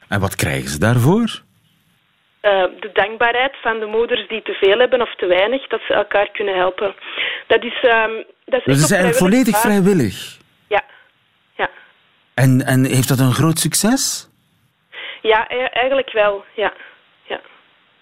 En 0.09 0.21
wat 0.21 0.35
krijgen 0.35 0.71
ze 0.71 0.79
daarvoor? 0.79 1.21
Uh, 1.21 2.63
de 2.81 2.91
dankbaarheid 2.93 3.57
van 3.63 3.79
de 3.79 3.87
moeders 3.87 4.29
die 4.29 4.43
te 4.43 4.53
veel 4.53 4.79
hebben 4.79 5.01
of 5.01 5.15
te 5.15 5.27
weinig, 5.27 5.67
dat 5.67 5.81
ze 5.87 5.95
elkaar 5.95 6.31
kunnen 6.33 6.57
helpen. 6.57 6.95
Dat 7.47 7.65
is, 7.65 7.83
um, 7.83 8.25
dat 8.45 8.61
is, 8.61 8.65
dus 8.65 8.75
het 8.75 8.85
is 8.85 8.91
eigenlijk 8.91 9.19
volledig 9.19 9.61
vrijwillig? 9.61 10.37
Ja. 10.67 10.83
ja. 11.57 11.71
En, 12.35 12.65
en 12.67 12.85
heeft 12.85 13.09
dat 13.09 13.19
een 13.19 13.33
groot 13.33 13.59
succes? 13.59 14.29
Ja, 15.23 15.49
eigenlijk 15.49 16.13
wel, 16.13 16.45
ja. 16.57 16.73
ja. 17.29 17.41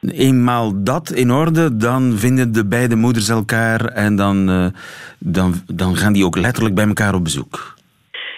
Eenmaal 0.00 0.82
dat 0.82 1.10
in 1.10 1.30
orde, 1.30 1.76
dan 1.76 2.18
vinden 2.18 2.52
de 2.52 2.66
beide 2.66 2.96
moeders 2.96 3.28
elkaar 3.28 3.84
en 3.84 4.16
dan, 4.16 4.50
uh, 4.50 4.66
dan, 5.18 5.54
dan 5.66 5.96
gaan 5.96 6.12
die 6.12 6.24
ook 6.24 6.36
letterlijk 6.36 6.74
bij 6.74 6.86
elkaar 6.86 7.14
op 7.14 7.24
bezoek. 7.24 7.78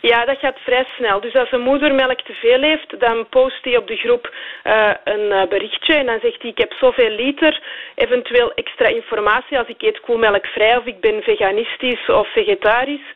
Ja, 0.03 0.25
dat 0.25 0.39
gaat 0.39 0.59
vrij 0.59 0.87
snel. 0.97 1.21
Dus 1.21 1.35
als 1.35 1.53
een 1.53 1.61
moeder 1.61 1.95
melk 1.95 2.21
te 2.21 2.35
veel 2.35 2.61
heeft, 2.61 3.01
dan 3.01 3.29
post 3.29 3.65
hij 3.65 3.77
op 3.77 3.87
de 3.87 3.97
groep 3.97 4.35
uh, 4.65 4.91
een 5.05 5.21
uh, 5.21 5.43
berichtje 5.49 5.95
en 5.95 6.07
dan 6.07 6.19
zegt 6.23 6.43
hij 6.43 6.51
ik 6.51 6.59
heb 6.59 6.73
zoveel 6.73 7.11
liter, 7.11 7.63
eventueel 7.95 8.53
extra 8.53 8.87
informatie 8.87 9.59
als 9.59 9.69
ik 9.69 9.83
eet 9.83 10.01
koelmelkvrij 10.01 10.77
of 10.77 10.85
ik 10.85 11.01
ben 11.01 11.23
veganistisch 11.23 12.09
of 12.09 12.33
vegetarisch. 12.33 13.09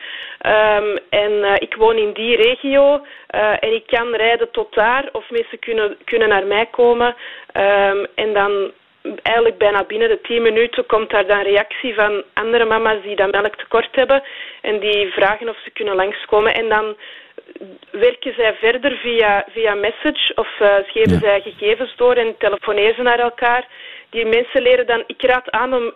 Um, 0.47 0.99
en 1.11 1.33
uh, 1.33 1.55
ik 1.59 1.75
woon 1.75 1.97
in 1.97 2.13
die 2.13 2.37
regio 2.37 3.07
en 3.61 3.75
ik 3.75 3.87
kan 3.87 4.15
rijden 4.15 4.51
tot 4.51 4.75
daar 4.75 5.09
of 5.13 5.31
mensen 5.31 5.59
kunnen, 5.59 5.97
kunnen 6.05 6.29
naar 6.29 6.47
mij 6.47 6.67
komen. 6.67 7.15
Um, 7.53 8.07
en 8.15 8.33
dan 8.33 8.73
eigenlijk 9.23 9.59
bijna 9.59 9.85
binnen 9.85 10.09
de 10.09 10.21
10 10.23 10.43
minuten 10.43 10.87
komt 10.87 11.11
daar 11.11 11.27
dan 11.27 11.43
reactie 11.43 11.95
van 11.95 12.23
andere 12.35 12.65
mama's 12.65 13.03
die 13.03 13.17
dat 13.17 13.33
melktekort 13.33 13.89
hebben 13.93 14.23
en 14.61 14.81
die 14.81 15.07
vragen 15.13 15.49
of 15.49 15.59
ze 15.65 15.71
kunnen 15.71 15.97
langskomen. 15.97 16.55
En 16.55 16.69
dan 16.69 16.97
werken 17.91 18.35
zij 18.37 18.55
verder 18.61 18.97
via, 18.97 19.45
via 19.53 19.75
message 19.75 20.33
of 20.35 20.49
uh, 20.63 20.75
geven 20.87 21.13
ja. 21.13 21.19
zij 21.19 21.41
gegevens 21.41 21.97
door 21.97 22.15
en 22.15 22.35
telefoneren 22.39 22.95
ze 22.95 23.03
naar 23.03 23.19
elkaar. 23.19 23.69
Die 24.11 24.27
mensen 24.27 24.63
leren 24.63 24.87
dan, 24.87 25.05
ik 25.07 25.23
raad 25.23 25.51
aan 25.51 25.75
om 25.75 25.93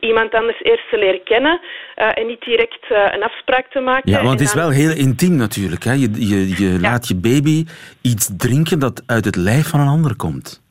iemand 0.00 0.34
anders 0.34 0.62
eerst 0.62 0.90
te 0.90 0.98
leren 0.98 1.22
kennen 1.24 1.60
uh, 1.96 2.18
en 2.18 2.26
niet 2.26 2.40
direct 2.40 2.90
uh, 2.90 2.98
een 3.10 3.22
afspraak 3.22 3.66
te 3.70 3.80
maken. 3.80 4.10
Ja, 4.10 4.22
want 4.22 4.38
het 4.38 4.48
is 4.48 4.54
wel 4.54 4.70
heel 4.70 4.96
intiem 4.96 5.36
natuurlijk. 5.36 5.84
Hè? 5.84 5.92
Je, 5.92 6.28
je, 6.28 6.48
je 6.48 6.72
ja. 6.72 6.80
laat 6.80 7.08
je 7.08 7.14
baby 7.16 7.66
iets 8.02 8.30
drinken 8.36 8.78
dat 8.78 9.02
uit 9.06 9.24
het 9.24 9.36
lijf 9.36 9.68
van 9.68 9.80
een 9.80 9.88
ander 9.88 10.16
komt. 10.16 10.61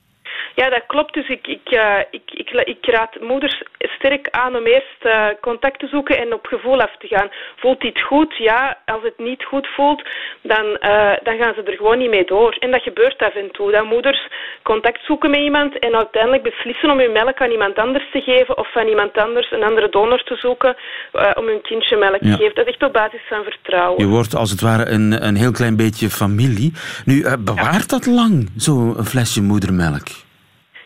Ja, 0.56 0.70
dat 0.70 0.84
klopt. 0.88 1.14
Dus 1.14 1.28
ik, 1.28 1.48
ik, 1.48 1.72
uh, 1.72 2.00
ik, 2.12 2.22
ik, 2.26 2.50
ik, 2.50 2.86
raad 2.86 3.20
moeders 3.20 3.64
sterk 3.78 4.28
aan 4.30 4.56
om 4.56 4.66
eerst 4.66 5.02
uh, 5.04 5.26
contact 5.42 5.80
te 5.80 5.88
zoeken 5.88 6.18
en 6.18 6.34
op 6.34 6.46
gevoel 6.46 6.82
af 6.82 6.98
te 7.00 7.08
gaan. 7.08 7.30
Voelt 7.56 7.82
dit 7.82 8.02
goed? 8.02 8.38
Ja. 8.38 8.78
Als 8.86 9.04
het 9.04 9.18
niet 9.18 9.44
goed 9.44 9.68
voelt, 9.76 10.04
dan, 10.42 10.66
uh, 10.66 11.14
dan 11.24 11.38
gaan 11.38 11.54
ze 11.54 11.64
er 11.64 11.76
gewoon 11.76 11.98
niet 11.98 12.10
mee 12.10 12.26
door. 12.26 12.56
En 12.60 12.72
dat 12.72 12.82
gebeurt 12.82 13.22
af 13.22 13.36
en 13.36 13.52
toe. 13.52 13.72
Dat 13.72 13.86
moeders 13.86 14.28
contact 14.64 15.06
zoeken 15.06 15.30
met 15.30 15.40
iemand 15.40 15.80
en 15.80 15.96
uiteindelijk 15.96 16.44
beslissen 16.44 16.92
om 16.92 17.00
hun 17.00 17.12
melk 17.12 17.42
aan 17.42 17.52
iemand 17.52 17.78
anders 17.78 18.12
te 18.12 18.22
geven 18.22 18.58
of 18.58 18.72
van 18.72 18.88
iemand 18.88 19.18
anders 19.18 19.52
een 19.52 19.64
andere 19.64 19.90
donor 19.90 20.24
te 20.24 20.36
zoeken 20.36 20.76
om 21.34 21.46
hun 21.46 21.62
kindje 21.62 21.98
melk 21.98 22.22
te 22.22 22.36
geven. 22.38 22.56
Dat 22.56 22.68
is 22.68 22.74
echt 22.74 22.84
op 22.84 22.94
basis 22.94 23.22
van 23.30 23.44
vertrouwen. 23.44 24.00
Je 24.00 24.08
wordt 24.08 24.36
als 24.36 24.52
het 24.52 24.62
ware 24.62 24.86
een, 24.86 25.26
een 25.28 25.36
heel 25.36 25.52
klein 25.52 25.76
beetje 25.76 26.10
familie. 26.10 26.74
Nu, 27.06 27.38
bewaart 27.40 27.90
dat 27.90 28.06
lang, 28.06 28.50
zo'n 28.56 29.06
flesje 29.06 29.42
moedermelk? 29.42 30.08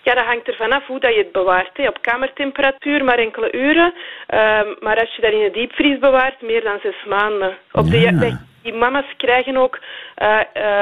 Ja, 0.05 0.13
dat 0.13 0.25
hangt 0.25 0.47
ervan 0.47 0.71
af 0.71 0.87
hoe 0.87 0.99
dat 0.99 1.13
je 1.13 1.23
het 1.23 1.31
bewaart. 1.31 1.77
Hè. 1.77 1.87
Op 1.87 2.01
kamertemperatuur 2.01 3.03
maar 3.03 3.17
enkele 3.17 3.53
uren. 3.53 3.93
Um, 3.93 4.75
maar 4.79 4.99
als 4.99 5.15
je 5.15 5.21
dat 5.21 5.31
in 5.31 5.43
de 5.43 5.51
diepvries 5.51 5.99
bewaart, 5.99 6.41
meer 6.41 6.63
dan 6.63 6.79
zes 6.81 7.05
maanden. 7.07 7.57
Op 7.71 7.85
de, 7.89 8.17
de, 8.19 8.37
die 8.65 8.73
mama's 8.73 9.11
krijgen 9.17 9.57
ook 9.57 9.79
uh, 10.21 10.39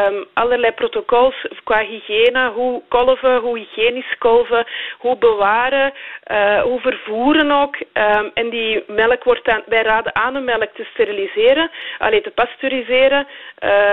um, 0.08 0.26
allerlei 0.34 0.72
protocols 0.72 1.36
qua 1.64 1.80
hygiëne. 1.80 2.52
Hoe 2.56 2.82
kolven, 2.88 3.40
hoe 3.40 3.58
hygiënisch 3.58 4.16
kolven, 4.18 4.66
hoe 4.98 5.18
bewaren, 5.18 5.94
uh, 6.32 6.62
hoe 6.62 6.80
vervoeren 6.80 7.52
ook. 7.52 7.76
Um, 7.76 8.32
en 8.34 8.50
die 8.50 8.84
melk 8.88 9.24
wordt 9.24 9.46
dan, 9.46 9.62
raden 9.68 10.16
aan 10.16 10.38
om 10.38 10.44
melk 10.44 10.70
te 10.74 10.88
steriliseren, 10.94 11.72
alleen 11.98 12.22
te 12.22 12.32
pasteuriseren. 12.32 13.28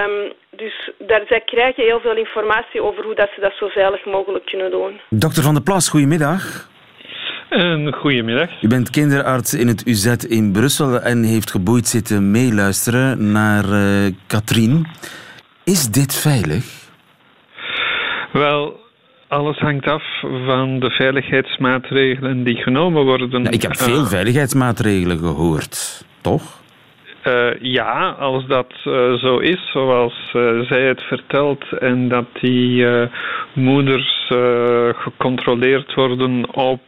Um, 0.07 0.33
dus 0.51 0.91
daar, 0.99 1.23
zij 1.29 1.41
krijgen 1.41 1.85
heel 1.85 2.01
veel 2.01 2.17
informatie 2.17 2.83
over 2.83 3.05
hoe 3.05 3.15
dat 3.15 3.31
ze 3.35 3.41
dat 3.41 3.53
zo 3.59 3.69
veilig 3.69 4.05
mogelijk 4.05 4.45
kunnen 4.45 4.71
doen. 4.71 5.01
Dokter 5.09 5.43
Van 5.43 5.55
der 5.55 5.63
Plas, 5.63 5.89
goedemiddag. 5.89 6.69
Een 7.51 7.93
goedemiddag. 7.93 8.63
U 8.63 8.69
bent 8.69 8.91
kinderarts 8.91 9.55
in 9.55 9.69
het 9.69 9.87
UZ 9.87 10.07
in 10.29 10.53
Brussel 10.53 11.01
en 11.01 11.23
heeft 11.23 11.51
geboeid 11.51 11.87
zitten 11.87 12.31
meeluisteren 12.31 13.33
naar 13.33 13.65
uh, 13.65 14.15
Katrien. 14.27 14.87
Is 15.65 15.91
dit 15.91 16.15
veilig? 16.15 16.65
Wel, 18.33 18.81
alles 19.29 19.59
hangt 19.59 19.87
af 19.87 20.03
van 20.21 20.81
de 20.81 20.91
veiligheidsmaatregelen 20.91 22.45
die 22.45 22.57
genomen 22.57 23.05
worden. 23.05 23.45
Ik 23.45 23.63
heb 23.63 23.77
veel 23.77 24.01
uh, 24.01 24.07
veiligheidsmaatregelen 24.07 25.19
gehoord, 25.19 26.05
toch? 26.21 26.60
Uh, 27.27 27.49
ja, 27.61 28.09
als 28.19 28.47
dat 28.47 28.73
uh, 28.85 29.13
zo 29.13 29.39
is, 29.39 29.71
zoals 29.73 30.33
uh, 30.37 30.61
zij 30.61 30.83
het 30.83 31.03
vertelt, 31.03 31.65
en 31.79 32.09
dat 32.09 32.27
die 32.41 32.87
moeders 33.53 34.19
gecontroleerd 34.93 35.95
worden 35.95 36.55
op 36.55 36.81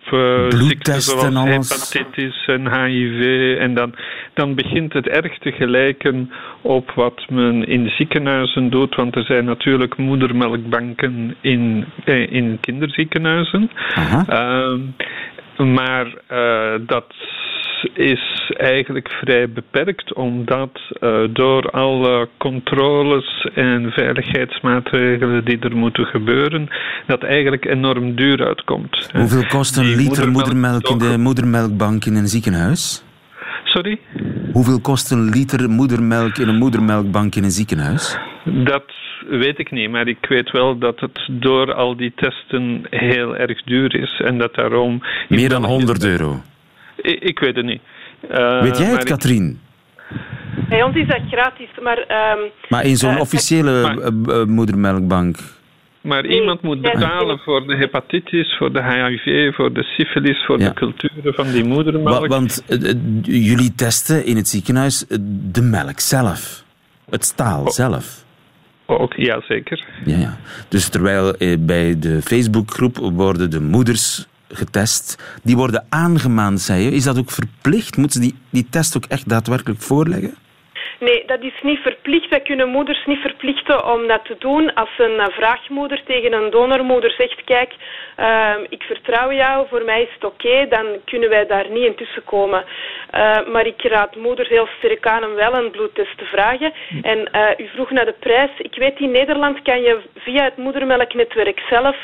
ziekten 0.48 1.00
zoals 1.00 1.34
hepatitis 1.44 2.46
en 2.46 2.84
HIV, 2.84 3.56
en 3.58 3.74
dan, 3.74 3.94
dan 4.34 4.54
begint 4.54 4.92
het 4.92 5.08
erg 5.08 5.38
te 5.38 5.52
gelijken 5.52 6.32
op 6.60 6.90
wat 6.90 7.24
men 7.30 7.66
in 7.66 7.88
ziekenhuizen 7.88 8.70
doet, 8.70 8.94
want 8.94 9.16
er 9.16 9.24
zijn 9.24 9.44
natuurlijk 9.44 9.96
moedermelkbanken 9.96 11.36
in, 11.40 11.84
in 12.04 12.58
kinderziekenhuizen. 12.60 13.70
Ehm, 14.26 14.80
maar 15.74 16.14
dat 16.86 17.14
is 17.94 18.52
eigenlijk 18.56 19.08
vrij 19.08 19.50
beperkt, 19.50 20.14
omdat 20.14 20.80
uh, 21.00 21.20
door 21.32 21.70
alle 21.70 22.28
controles 22.38 23.48
en 23.54 23.90
veiligheidsmaatregelen 23.90 25.44
die 25.44 25.58
er 25.58 25.76
moeten 25.76 26.06
gebeuren, 26.06 26.68
dat 27.06 27.22
eigenlijk 27.22 27.64
enorm 27.64 28.14
duur 28.14 28.46
uitkomt. 28.46 29.10
Hoeveel 29.12 29.46
kost 29.46 29.76
een 29.76 29.96
liter 29.96 30.30
moedermelk 30.30 30.88
in 30.88 30.98
de 30.98 31.18
moedermelkbank 31.18 32.04
in 32.04 32.14
een 32.14 32.28
ziekenhuis? 32.28 33.04
Sorry? 33.64 34.00
Hoeveel 34.52 34.80
kost 34.80 35.10
een 35.10 35.30
liter 35.30 35.70
moedermelk 35.70 36.38
in 36.38 36.48
een 36.48 36.58
moedermelkbank 36.58 37.34
in 37.34 37.44
een 37.44 37.50
ziekenhuis? 37.50 38.18
Dat 38.44 38.84
weet 39.28 39.58
ik 39.58 39.70
niet, 39.70 39.90
maar 39.90 40.08
ik 40.08 40.26
weet 40.28 40.50
wel 40.50 40.78
dat 40.78 41.00
het 41.00 41.28
door 41.30 41.74
al 41.74 41.96
die 41.96 42.12
testen 42.16 42.86
heel 42.90 43.36
erg 43.36 43.62
duur 43.62 43.94
is 43.94 44.20
en 44.24 44.38
dat 44.38 44.54
daarom... 44.54 45.02
Meer 45.28 45.48
dan 45.48 45.64
100 45.64 46.04
euro? 46.04 46.42
Ik, 46.96 47.22
ik 47.22 47.38
weet 47.38 47.56
het 47.56 47.64
niet. 47.64 47.80
Uh, 48.30 48.62
weet 48.62 48.78
jij 48.78 48.86
het, 48.86 49.04
Katrien? 49.04 49.60
Bij 50.68 50.82
ons 50.82 50.96
is 50.96 51.06
dat 51.06 51.20
gratis, 51.30 51.68
maar... 51.82 51.98
Um, 51.98 52.50
maar 52.68 52.84
in 52.84 52.96
zo'n 52.96 53.14
uh, 53.14 53.20
officiële 53.20 53.96
uh, 54.26 54.44
moedermelkbank? 54.44 55.36
Maar 56.00 56.22
nee, 56.22 56.40
iemand 56.40 56.62
moet 56.62 56.80
betalen 56.80 57.38
voor 57.38 57.66
de 57.66 57.76
hepatitis, 57.76 58.56
voor 58.56 58.72
de 58.72 58.82
HIV, 58.82 59.54
voor 59.54 59.72
de 59.72 59.82
syfilis, 59.82 60.44
voor 60.44 60.60
ja. 60.60 60.68
de 60.68 60.74
culturen 60.74 61.34
van 61.34 61.50
die 61.50 61.64
moedermelk. 61.64 62.20
Wa 62.20 62.26
want 62.26 62.64
jullie 63.22 63.74
testen 63.74 64.24
in 64.24 64.36
het 64.36 64.48
ziekenhuis 64.48 65.04
de 65.52 65.62
melk 65.62 66.00
zelf. 66.00 66.64
Het 67.10 67.24
staal 67.24 67.60
oh. 67.60 67.68
zelf. 67.68 68.24
Ook, 68.86 69.14
ja, 69.14 69.40
zeker. 69.40 69.84
Ja, 70.04 70.16
ja. 70.16 70.38
Dus 70.68 70.88
terwijl 70.88 71.34
bij 71.58 71.98
de 71.98 72.22
Facebookgroep 72.22 72.96
worden 72.96 73.50
de 73.50 73.60
moeders 73.60 74.26
Die 75.42 75.56
worden 75.56 75.86
aangemaand, 75.88 76.60
zei 76.60 76.82
je. 76.82 76.90
Is 76.90 77.04
dat 77.04 77.18
ook 77.18 77.30
verplicht? 77.30 77.96
Moeten 77.96 78.22
ze 78.22 78.28
die, 78.28 78.38
die 78.50 78.68
test 78.70 78.96
ook 78.96 79.04
echt 79.04 79.28
daadwerkelijk 79.28 79.80
voorleggen? 79.80 80.34
Nee, 81.00 81.22
dat 81.26 81.42
is 81.42 81.62
niet 81.62 81.78
verplicht. 81.78 82.28
Wij 82.28 82.40
kunnen 82.40 82.68
moeders 82.68 83.06
niet 83.06 83.18
verplichten 83.18 83.92
om 83.92 84.06
dat 84.06 84.24
te 84.24 84.36
doen. 84.38 84.74
Als 84.74 84.90
een 84.98 85.18
eh, 85.18 85.34
vraagmoeder 85.36 86.02
tegen 86.06 86.32
een 86.32 86.50
donormoeder 86.50 87.10
zegt, 87.10 87.44
kijk, 87.44 87.72
uh, 88.22 88.54
ik 88.68 88.82
vertrouw 88.82 89.32
jou, 89.32 89.66
voor 89.68 89.84
mij 89.84 90.02
is 90.02 90.12
het 90.14 90.24
oké, 90.24 90.46
okay, 90.46 90.68
dan 90.68 90.86
kunnen 91.04 91.28
wij 91.28 91.46
daar 91.46 91.70
niet 91.70 91.84
in 91.84 91.94
tussenkomen. 91.94 92.64
Uh, 93.14 93.46
maar 93.52 93.66
ik 93.66 93.82
raad 93.82 94.16
moeders 94.16 94.48
heel 94.48 94.68
sterk 94.78 95.06
aan 95.06 95.24
om 95.24 95.34
wel 95.34 95.54
een 95.54 95.70
bloedtest 95.70 96.18
te 96.18 96.24
vragen. 96.24 96.72
En 97.02 97.18
uh, 97.18 97.66
u 97.66 97.68
vroeg 97.68 97.90
naar 97.90 98.04
de 98.04 98.14
prijs. 98.18 98.50
Ik 98.58 98.74
weet, 98.74 99.00
in 99.00 99.10
Nederland 99.10 99.62
kan 99.62 99.82
je 99.82 99.98
via 100.16 100.44
het 100.44 100.56
moedermelknetwerk 100.56 101.60
zelf 101.68 101.96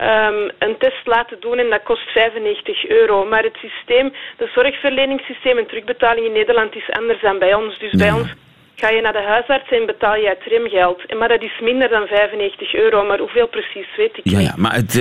um, 0.00 0.50
een 0.58 0.76
test 0.78 1.06
laten 1.06 1.40
doen 1.40 1.58
en 1.58 1.70
dat 1.70 1.82
kost 1.82 2.10
95 2.10 2.86
euro. 2.88 3.24
Maar 3.24 3.42
het 3.42 3.56
systeem, 3.56 4.12
de 4.36 4.50
zorgverleningssysteem 4.54 5.58
en 5.58 5.66
terugbetaling 5.66 6.26
in 6.26 6.32
Nederland 6.32 6.74
is 6.74 6.90
anders 6.90 7.20
dan 7.20 7.38
bij 7.38 7.54
ons. 7.54 7.78
Dus 7.78 7.92
bij 7.92 8.12
ons 8.12 8.34
Ga 8.76 8.88
je 8.90 9.00
naar 9.00 9.12
de 9.12 9.22
huisarts 9.22 9.70
en 9.70 9.86
betaal 9.86 10.14
je 10.14 10.28
het 10.28 10.44
remgeld. 10.44 11.18
Maar 11.18 11.28
dat 11.28 11.42
is 11.42 11.60
minder 11.60 11.88
dan 11.88 12.06
95 12.06 12.74
euro, 12.74 13.06
maar 13.06 13.18
hoeveel 13.18 13.48
precies 13.48 13.96
weet 13.96 14.16
ik 14.16 14.20
ja, 14.30 14.38
niet. 14.38 14.46
Ja, 14.46 14.54
maar 14.56 14.74
het, 14.74 14.92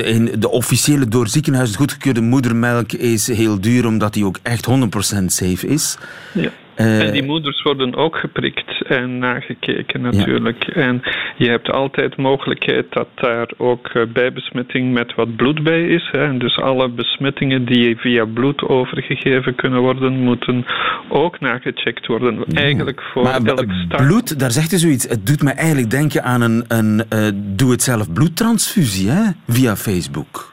de 0.42 0.50
officiële 0.50 1.08
door 1.08 1.28
ziekenhuis 1.28 1.76
goedgekeurde 1.76 2.22
moedermelk 2.22 2.92
is 2.92 3.28
heel 3.28 3.62
duur, 3.62 3.86
omdat 3.86 4.14
die 4.14 4.26
ook 4.26 4.38
echt 4.44 4.68
100% 4.70 5.26
safe 5.26 5.68
is. 5.68 5.98
Ja. 6.34 6.50
Uh, 6.78 7.02
en 7.02 7.12
die 7.12 7.24
moeders 7.24 7.62
worden 7.62 7.96
ook 7.96 8.16
geprikt 8.16 8.71
en 8.84 9.18
nagekeken 9.18 10.02
natuurlijk. 10.02 10.66
Ja. 10.66 10.74
En 10.74 11.02
je 11.38 11.50
hebt 11.50 11.72
altijd 11.72 12.18
mogelijkheid 12.18 12.86
dat 12.90 13.08
daar 13.16 13.50
ook 13.58 13.94
uh, 13.94 14.04
bijbesmetting 14.14 14.94
met 14.94 15.16
wat 15.16 15.36
bloed 15.36 15.64
bij 15.64 15.88
is. 15.88 16.10
Hè. 16.12 16.24
En 16.24 16.38
dus 16.38 16.58
alle 16.58 16.90
besmettingen 16.90 17.66
die 17.66 17.98
via 17.98 18.26
bloed 18.26 18.62
overgegeven 18.62 19.56
kunnen 19.56 19.82
worden, 19.82 20.14
moeten 20.14 20.66
ook 21.10 21.40
nagecheckt 21.40 22.08
worden. 22.08 22.46
Eigenlijk 22.54 23.02
voor 23.02 23.24
maar 23.24 23.44
elk 23.44 23.72
start. 23.86 24.08
bloed, 24.08 24.40
daar 24.40 24.52
zegt 24.52 24.72
u 24.72 24.78
zoiets. 24.78 25.08
Het 25.10 25.26
doet 25.26 25.44
me 25.44 25.52
eigenlijk 25.52 25.90
denken 25.90 26.24
aan 26.24 26.42
een, 26.42 26.66
een 26.68 27.04
uh, 27.14 27.28
doe-het-zelf 27.36 28.14
bloedtransfusie 28.14 29.10
hè, 29.10 29.32
via 29.48 29.76
Facebook. 29.76 30.51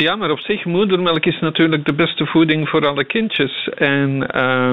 Ja, 0.00 0.16
maar 0.16 0.30
op 0.30 0.40
zich, 0.40 0.64
moedermelk 0.64 1.26
is 1.26 1.38
natuurlijk 1.40 1.86
de 1.86 1.94
beste 1.94 2.26
voeding 2.26 2.68
voor 2.68 2.86
alle 2.86 3.04
kindjes. 3.04 3.68
En 3.74 4.26
uh, 4.36 4.72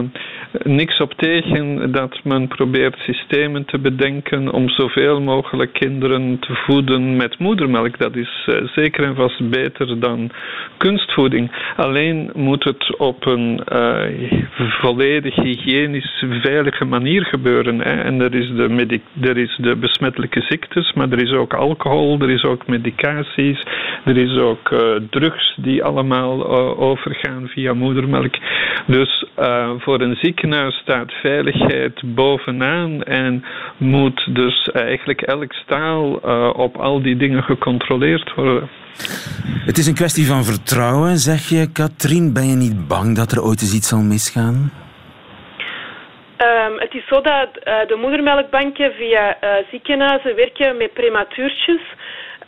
niks 0.64 1.00
op 1.00 1.14
tegen 1.14 1.92
dat 1.92 2.20
men 2.24 2.48
probeert 2.48 2.98
systemen 2.98 3.66
te 3.66 3.80
bedenken 3.80 4.52
om 4.52 4.70
zoveel 4.70 5.22
mogelijk 5.22 5.74
kinderen 5.74 6.40
te 6.40 6.54
voeden 6.54 7.16
met 7.16 7.40
moedermelk. 7.40 7.98
Dat 7.98 8.16
is 8.16 8.48
uh, 8.50 8.68
zeker 8.68 9.04
en 9.04 9.16
vast 9.16 9.50
beter 9.50 10.00
dan 10.00 10.32
kunstvoeding. 10.78 11.52
Alleen 11.76 12.32
moet 12.34 12.64
het 12.64 12.98
op 12.98 13.26
een 13.26 13.62
uh, 13.74 14.32
volledig 14.82 15.36
hygiënisch 15.36 16.24
veilige 16.42 16.86
manier 16.86 17.26
gebeuren. 17.26 17.80
Hè. 17.82 18.02
En 18.02 18.22
er 18.22 18.36
is, 18.36 18.48
de 18.48 19.00
er 19.22 19.38
is 19.38 19.58
de 19.62 19.76
besmettelijke 19.76 20.42
ziektes, 20.42 20.94
maar 20.94 21.12
er 21.12 21.22
is 21.22 21.32
ook 21.32 21.54
alcohol, 21.54 22.20
er 22.20 22.30
is 22.30 22.44
ook 22.44 22.68
medicaties, 22.68 23.64
er 24.04 24.18
is 24.18 24.38
ook 24.38 24.74
drugs 25.20 25.56
die 25.56 25.84
allemaal 25.84 26.40
uh, 26.40 26.82
overgaan 26.82 27.48
via 27.48 27.74
moedermelk. 27.74 28.36
Dus 28.88 29.26
uh, 29.40 29.70
voor 29.78 30.02
een 30.02 30.16
ziekenhuis 30.16 30.76
staat 30.76 31.12
veiligheid 31.12 32.02
bovenaan 32.16 33.04
en 33.04 33.44
moet 33.78 34.36
dus 34.36 34.70
eigenlijk 34.72 35.22
elk 35.22 35.54
staal 35.54 36.04
uh, 36.26 36.50
op 36.56 36.78
al 36.78 37.02
die 37.02 37.18
dingen 37.18 37.44
gecontroleerd 37.44 38.34
worden. 38.34 38.70
Het 39.66 39.78
is 39.78 39.88
een 39.88 40.02
kwestie 40.02 40.26
van 40.26 40.44
vertrouwen, 40.44 41.18
zeg 41.18 41.50
je, 41.50 41.72
Katrien. 41.72 42.34
Ben 42.34 42.48
je 42.48 42.56
niet 42.56 42.88
bang 42.88 43.16
dat 43.16 43.32
er 43.32 43.44
ooit 43.44 43.62
eens 43.62 43.76
iets 43.76 43.90
zal 43.90 44.02
misgaan? 44.02 44.72
Um, 46.38 46.80
het 46.80 46.94
is 46.94 47.08
zo 47.08 47.22
dat 47.22 47.50
uh, 47.56 47.88
de 47.88 47.98
moedermelkbanken 48.02 48.92
via 48.94 49.38
uh, 49.44 49.50
ziekenhuizen 49.72 50.36
werken 50.36 50.78
met 50.78 50.94
prematuurtjes. 50.94 51.82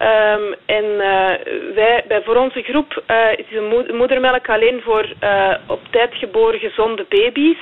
Um, 0.01 0.55
en 0.65 0.85
uh, 0.85 1.29
wij, 1.75 2.03
bij, 2.07 2.21
voor 2.23 2.35
onze 2.35 2.61
groep 2.61 3.03
uh, 3.07 3.17
is 3.35 3.45
de 3.49 3.93
moedermelk 3.93 4.49
alleen 4.49 4.81
voor 4.83 5.05
uh, 5.23 5.53
op 5.67 5.79
tijd 5.89 6.13
geboren 6.13 6.59
gezonde 6.59 7.05
baby's. 7.09 7.57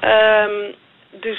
Ja. 0.00 0.44
Um, 0.44 0.74
dus 1.20 1.38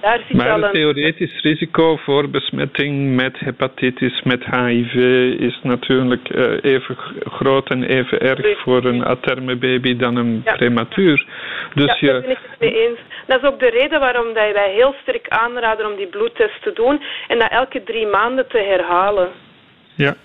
daar 0.00 0.18
zit 0.26 0.36
maar 0.36 0.50
al 0.50 0.62
een 0.62 0.72
theoretisch 0.72 1.40
risico 1.42 1.96
voor 1.96 2.30
besmetting 2.30 3.14
met 3.14 3.38
hepatitis, 3.38 4.22
met 4.22 4.44
HIV 4.44 4.94
is 5.40 5.60
natuurlijk 5.62 6.28
even 6.62 6.96
groot 7.24 7.70
en 7.70 7.82
even 7.82 8.20
erg 8.20 8.60
voor 8.60 8.84
een 8.84 9.04
aterme 9.04 9.56
baby 9.56 9.96
dan 9.96 10.16
een 10.16 10.42
ja. 10.44 10.56
prematuur. 10.56 11.26
Dus 11.74 11.98
ja, 11.98 12.12
daar 12.12 12.20
ben 12.20 12.30
ik 12.30 12.38
het 12.50 12.60
mee 12.60 12.88
eens. 12.88 12.98
Dat 13.26 13.42
is 13.42 13.48
ook 13.48 13.60
de 13.60 13.70
reden 13.70 14.00
waarom 14.00 14.32
wij 14.32 14.72
heel 14.74 14.94
sterk 15.02 15.28
aanraden 15.28 15.86
om 15.86 15.96
die 15.96 16.06
bloedtest 16.06 16.62
te 16.62 16.72
doen 16.72 17.02
en 17.28 17.38
dat 17.38 17.50
elke 17.50 17.82
drie 17.82 18.06
maanden 18.06 18.48
te 18.48 18.58
herhalen. 18.58 19.28
Ja, 20.00 20.16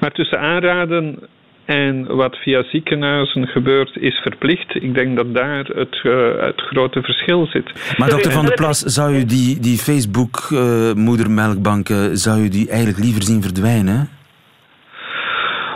maar 0.00 0.12
tussen 0.12 0.40
aanraden 0.40 1.18
en 1.64 2.16
wat 2.16 2.36
via 2.36 2.62
ziekenhuizen 2.62 3.46
gebeurt, 3.46 3.96
is 3.96 4.14
verplicht. 4.14 4.74
Ik 4.74 4.94
denk 4.94 5.16
dat 5.16 5.34
daar 5.34 5.64
het, 5.64 6.00
uh, 6.02 6.40
het 6.40 6.60
grote 6.60 7.02
verschil 7.02 7.46
zit. 7.46 7.72
Maar 7.96 8.10
dokter 8.10 8.32
Van 8.32 8.46
der 8.46 8.54
Plas, 8.54 8.80
zou 8.80 9.14
u 9.14 9.24
die, 9.24 9.60
die 9.60 9.78
Facebook-moedermelkbanken, 9.78 12.10
uh, 12.10 12.12
zou 12.12 12.40
u 12.40 12.48
die 12.48 12.68
eigenlijk 12.68 12.98
liever 12.98 13.22
zien 13.22 13.42
verdwijnen? 13.42 14.08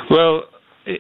Wel, 0.09 0.50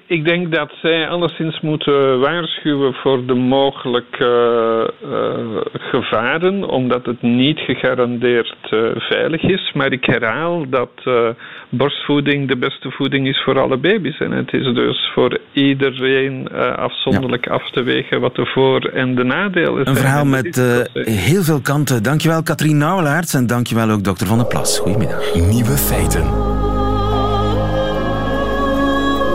ik 0.06 0.24
denk 0.24 0.52
dat 0.52 0.72
zij 0.82 1.08
alleszins 1.08 1.60
moeten 1.60 2.20
waarschuwen 2.20 2.94
voor 2.94 3.26
de 3.26 3.34
mogelijke 3.34 4.92
uh, 5.04 5.56
gevaren, 5.72 6.68
omdat 6.68 7.06
het 7.06 7.22
niet 7.22 7.58
gegarandeerd 7.58 8.56
uh, 8.70 8.90
veilig 8.94 9.42
is. 9.42 9.72
Maar 9.74 9.92
ik 9.92 10.04
herhaal 10.04 10.68
dat 10.68 10.90
uh, 11.04 11.28
borstvoeding 11.68 12.48
de 12.48 12.56
beste 12.56 12.90
voeding 12.90 13.28
is 13.28 13.42
voor 13.44 13.60
alle 13.60 13.76
baby's. 13.76 14.18
En 14.18 14.30
het 14.30 14.52
is 14.52 14.74
dus 14.74 15.10
voor 15.14 15.38
iedereen 15.52 16.48
afzonderlijk 16.76 17.44
ja. 17.44 17.52
af 17.52 17.70
te 17.70 17.82
wegen 17.82 18.20
wat 18.20 18.34
de 18.34 18.46
voor- 18.46 18.84
en 18.84 19.14
de 19.14 19.24
nadelen 19.24 19.84
zijn. 19.84 19.88
Een 19.88 19.96
verhaal 19.96 20.24
met 20.24 20.56
heel 20.92 21.42
veel 21.42 21.60
kanten. 21.60 22.02
Dankjewel 22.02 22.42
Katrien 22.42 22.78
Nauwelaerts 22.78 23.34
en 23.34 23.46
dankjewel 23.46 23.90
ook 23.90 24.04
dokter 24.04 24.26
Van 24.26 24.38
der 24.38 24.46
Plas. 24.46 24.78
Goedemiddag. 24.78 25.34
Nieuwe 25.34 25.76
feiten. 25.76 26.59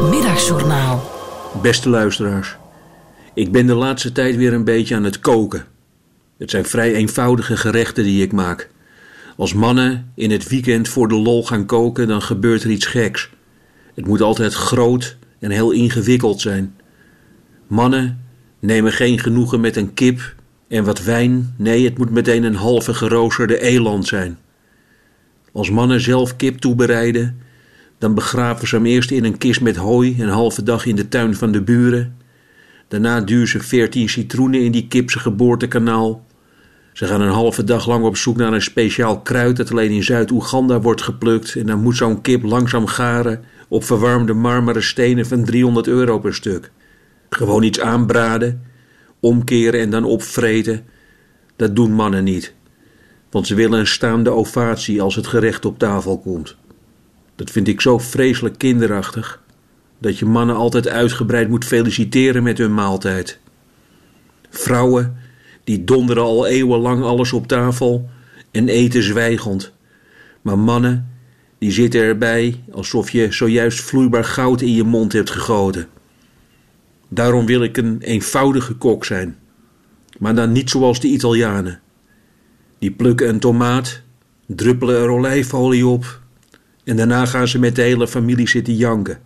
Middagjournaal. 0.02 1.12
Beste 1.62 1.90
luisteraars, 1.90 2.56
ik 3.34 3.52
ben 3.52 3.68
de 3.68 3.74
laatste 3.74 4.12
tijd 4.12 4.36
weer 4.36 4.54
een 4.54 4.64
beetje 4.64 4.96
aan 4.96 5.04
het 5.04 5.20
koken. 5.20 5.66
Het 6.38 6.50
zijn 6.50 6.66
vrij 6.66 6.94
eenvoudige 6.94 7.58
gerechten 7.58 8.04
die 8.04 8.24
ik 8.24 8.32
maak. 8.32 8.70
Als 9.38 9.54
mannen 9.54 10.12
in 10.16 10.32
het 10.32 10.50
weekend 10.50 10.88
voor 10.88 11.08
de 11.08 11.16
lol 11.16 11.46
gaan 11.46 11.66
koken, 11.66 12.08
dan 12.08 12.22
gebeurt 12.22 12.64
er 12.64 12.70
iets 12.70 12.86
geks. 12.86 13.30
Het 13.94 14.08
moet 14.08 14.22
altijd 14.22 14.54
groot 14.54 15.18
en 15.40 15.52
heel 15.52 15.72
ingewikkeld 15.72 16.42
zijn. 16.42 16.76
Mannen 17.68 18.26
nemen 18.60 18.92
geen 18.92 19.20
genoegen 19.20 19.60
met 19.60 19.76
een 19.76 19.94
kip 19.94 20.36
en 20.68 20.84
wat 20.84 21.04
wijn. 21.04 21.54
Nee, 21.58 21.86
het 21.86 21.98
moet 21.98 22.12
meteen 22.12 22.44
een 22.44 22.56
halve 22.56 22.94
geroosterde 22.94 23.60
eland 23.60 24.08
zijn. 24.08 24.38
Als 25.52 25.70
mannen 25.70 26.02
zelf 26.02 26.36
kip 26.36 26.58
toebereiden, 26.58 27.40
dan 27.98 28.14
begraven 28.14 28.68
ze 28.68 28.76
hem 28.76 28.86
eerst 28.86 29.12
in 29.12 29.24
een 29.24 29.38
kist 29.38 29.62
met 29.62 29.76
hooi 29.76 30.16
een 30.20 30.30
halve 30.30 30.64
dag 30.64 30.86
in 30.86 30.96
de 30.96 31.08
tuin 31.08 31.36
van 31.36 31.52
de 31.52 31.62
buren. 31.62 32.18
Daarna 32.88 33.22
duwen 33.22 33.48
ze 33.48 33.60
veertien 33.60 34.10
citroenen 34.10 34.64
in 34.64 34.72
die 34.72 34.88
kipse 34.88 35.20
geboortekanaal. 35.20 36.26
Ze 36.94 37.06
gaan 37.06 37.22
een 37.22 37.32
halve 37.32 37.64
dag 37.64 37.88
lang 37.88 38.06
op 38.06 38.18
zoek 38.18 38.38
naar 38.38 38.54
een 38.54 38.62
speciaal 38.62 39.22
kruid 39.22 39.58
dat 39.58 39.72
alleen 39.72 39.92
in 39.92 40.04
Zuid-Oeganda 40.04 40.82
wordt 40.82 41.02
geplukt. 41.02 41.56
En 41.56 41.66
dan 41.66 41.82
moet 41.82 41.96
zo'n 41.96 42.22
kip 42.22 42.44
langzaam 42.44 42.86
garen 42.86 43.44
op 43.68 43.84
verwarmde 43.84 44.34
marmeren 44.34 44.84
stenen 44.84 45.26
van 45.26 45.44
300 45.44 45.88
euro 45.88 46.20
per 46.20 46.34
stuk. 46.34 46.72
Gewoon 47.30 47.64
iets 47.64 47.80
aanbraden, 47.80 48.64
omkeren 49.20 49.80
en 49.80 49.90
dan 49.90 50.04
opvreten. 50.04 50.86
Dat 51.56 51.76
doen 51.76 51.92
mannen 51.92 52.24
niet. 52.24 52.54
Want 53.30 53.48
ze 53.48 53.56
willen 53.56 53.80
een 53.80 53.88
staande 53.88 54.30
ovatie 54.30 55.02
als 55.02 55.16
het 55.16 55.28
gerecht 55.28 55.66
op 55.66 55.80
tafel 55.80 56.20
komt. 56.20 56.58
Dat 57.36 57.52
vind 57.52 57.68
ik 57.68 57.82
zo 57.82 57.98
vreselijk 57.98 58.58
kinderachtig. 58.58 59.44
Dat 59.98 60.20
je 60.20 60.26
mannen 60.26 60.56
altijd 60.56 60.88
uitgebreid 60.88 61.50
moet 61.50 61.66
feliciteren 61.66 62.44
met 62.44 62.58
hun 62.58 62.74
maaltijd. 62.74 63.40
Vrouwen, 64.50 65.18
die 65.64 65.84
donderen 65.84 66.24
al 66.24 66.48
eeuwenlang 66.48 67.04
alles 67.04 67.34
op 67.34 67.48
tafel 67.48 68.10
en 68.52 68.68
eten 68.68 69.04
zwijgend. 69.04 69.72
Maar 70.42 70.60
mannen, 70.60 71.10
die 71.58 71.72
zitten 71.72 72.02
erbij 72.02 72.64
alsof 72.72 73.10
je 73.10 73.32
zojuist 73.32 73.82
vloeibaar 73.82 74.26
goud 74.26 74.62
in 74.62 74.74
je 74.74 74.84
mond 74.84 75.14
hebt 75.14 75.30
gegoten. 75.30 75.88
Daarom 77.08 77.46
wil 77.46 77.64
ik 77.64 77.78
een 77.78 78.02
eenvoudige 78.02 78.74
kok 78.74 79.06
zijn. 79.06 79.38
Maar 80.18 80.36
dan 80.36 80.52
niet 80.52 80.70
zoals 80.70 81.00
de 81.00 81.08
Italianen. 81.08 81.80
Die 82.80 82.92
plukken 82.92 83.30
een 83.30 83.40
tomaat, 83.40 84.02
druppelen 84.46 85.02
er 85.02 85.10
olijfolie 85.10 85.88
op 85.88 86.24
en 86.86 86.96
daarna 86.96 87.26
gaan 87.26 87.48
ze 87.48 87.60
met 87.60 87.76
de 87.76 87.82
hele 87.82 88.08
familie 88.08 88.48
zitten 88.48 88.76
janken. 88.76 89.22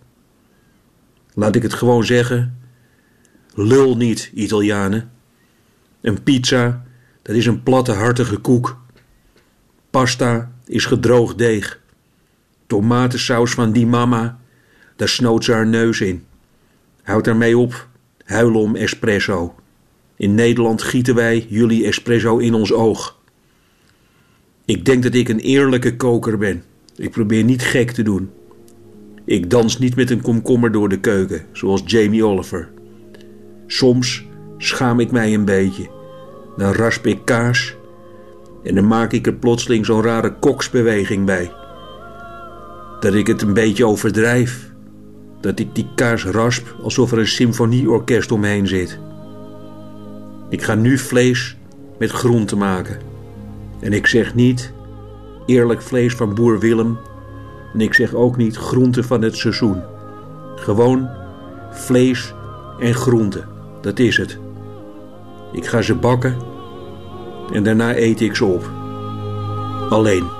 Laat 1.34 1.56
ik 1.56 1.62
het 1.62 1.74
gewoon 1.74 2.04
zeggen. 2.04 2.58
Lul 3.54 3.96
niet, 3.96 4.30
Italianen. 4.34 5.10
Een 6.00 6.22
pizza, 6.22 6.84
dat 7.22 7.36
is 7.36 7.46
een 7.46 7.62
platte 7.62 7.92
hartige 7.92 8.36
koek. 8.36 8.78
Pasta 9.90 10.52
is 10.66 10.84
gedroogd 10.84 11.38
deeg. 11.38 11.80
Tomatensaus 12.66 13.52
van 13.52 13.72
die 13.72 13.86
mama, 13.86 14.38
daar 14.96 15.08
snoot 15.08 15.44
ze 15.44 15.52
haar 15.52 15.66
neus 15.66 16.00
in. 16.00 16.24
Houd 17.02 17.24
daarmee 17.24 17.58
op, 17.58 17.88
huilen 18.24 18.60
om 18.60 18.76
espresso. 18.76 19.54
In 20.16 20.34
Nederland 20.34 20.82
gieten 20.82 21.14
wij 21.14 21.46
jullie 21.48 21.86
espresso 21.86 22.38
in 22.38 22.54
ons 22.54 22.72
oog. 22.72 23.18
Ik 24.64 24.84
denk 24.84 25.02
dat 25.02 25.14
ik 25.14 25.28
een 25.28 25.38
eerlijke 25.38 25.96
koker 25.96 26.38
ben. 26.38 26.64
Ik 27.00 27.10
probeer 27.10 27.44
niet 27.44 27.62
gek 27.62 27.90
te 27.90 28.02
doen. 28.02 28.30
Ik 29.24 29.50
dans 29.50 29.78
niet 29.78 29.96
met 29.96 30.10
een 30.10 30.20
komkommer 30.20 30.72
door 30.72 30.88
de 30.88 31.00
keuken, 31.00 31.42
zoals 31.52 31.82
Jamie 31.84 32.24
Oliver. 32.24 32.68
Soms 33.66 34.26
schaam 34.58 35.00
ik 35.00 35.10
mij 35.10 35.34
een 35.34 35.44
beetje. 35.44 35.88
Dan 36.56 36.72
rasp 36.72 37.06
ik 37.06 37.18
kaas 37.24 37.76
en 38.64 38.74
dan 38.74 38.86
maak 38.86 39.12
ik 39.12 39.26
er 39.26 39.34
plotseling 39.34 39.86
zo'n 39.86 40.02
rare 40.02 40.34
koksbeweging 40.34 41.26
bij. 41.26 41.52
Dat 43.00 43.14
ik 43.14 43.26
het 43.26 43.42
een 43.42 43.54
beetje 43.54 43.86
overdrijf. 43.86 44.72
Dat 45.40 45.58
ik 45.58 45.74
die 45.74 45.88
kaas 45.94 46.24
rasp 46.24 46.76
alsof 46.82 47.12
er 47.12 47.18
een 47.18 47.28
symfonieorkest 47.28 48.32
omheen 48.32 48.66
zit. 48.66 48.98
Ik 50.48 50.62
ga 50.62 50.74
nu 50.74 50.98
vlees 50.98 51.56
met 51.98 52.10
groenten 52.10 52.58
maken. 52.58 52.98
En 53.80 53.92
ik 53.92 54.06
zeg 54.06 54.34
niet 54.34 54.72
eerlijk 55.46 55.82
vlees 55.82 56.14
van 56.14 56.34
boer 56.34 56.58
Willem. 56.58 56.98
En 57.72 57.80
ik 57.80 57.94
zeg 57.94 58.14
ook 58.14 58.36
niet 58.36 58.56
groenten 58.56 59.04
van 59.04 59.22
het 59.22 59.36
seizoen. 59.36 59.82
Gewoon 60.56 61.08
vlees 61.70 62.34
en 62.78 62.94
groenten. 62.94 63.48
Dat 63.80 63.98
is 63.98 64.16
het. 64.16 64.38
Ik 65.52 65.66
ga 65.66 65.82
ze 65.82 65.94
bakken 65.94 66.36
en 67.52 67.62
daarna 67.62 67.96
eet 67.96 68.20
ik 68.20 68.36
ze 68.36 68.44
op. 68.44 68.70
Alleen. 69.90 70.39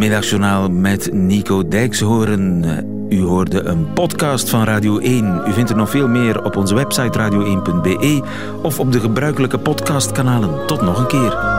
Middagjournaal 0.00 0.70
met 0.70 1.12
Nico 1.12 1.68
Dijkshoorn. 1.68 2.64
U 3.08 3.22
hoorde 3.22 3.62
een 3.62 3.92
podcast 3.92 4.50
van 4.50 4.64
Radio 4.64 4.98
1. 4.98 5.42
U 5.48 5.52
vindt 5.52 5.70
er 5.70 5.76
nog 5.76 5.90
veel 5.90 6.08
meer 6.08 6.44
op 6.44 6.56
onze 6.56 6.74
website 6.74 7.18
radio1.be 7.18 8.22
of 8.62 8.78
op 8.78 8.92
de 8.92 9.00
gebruikelijke 9.00 9.58
podcastkanalen. 9.58 10.66
Tot 10.66 10.80
nog 10.80 10.98
een 10.98 11.06
keer. 11.06 11.49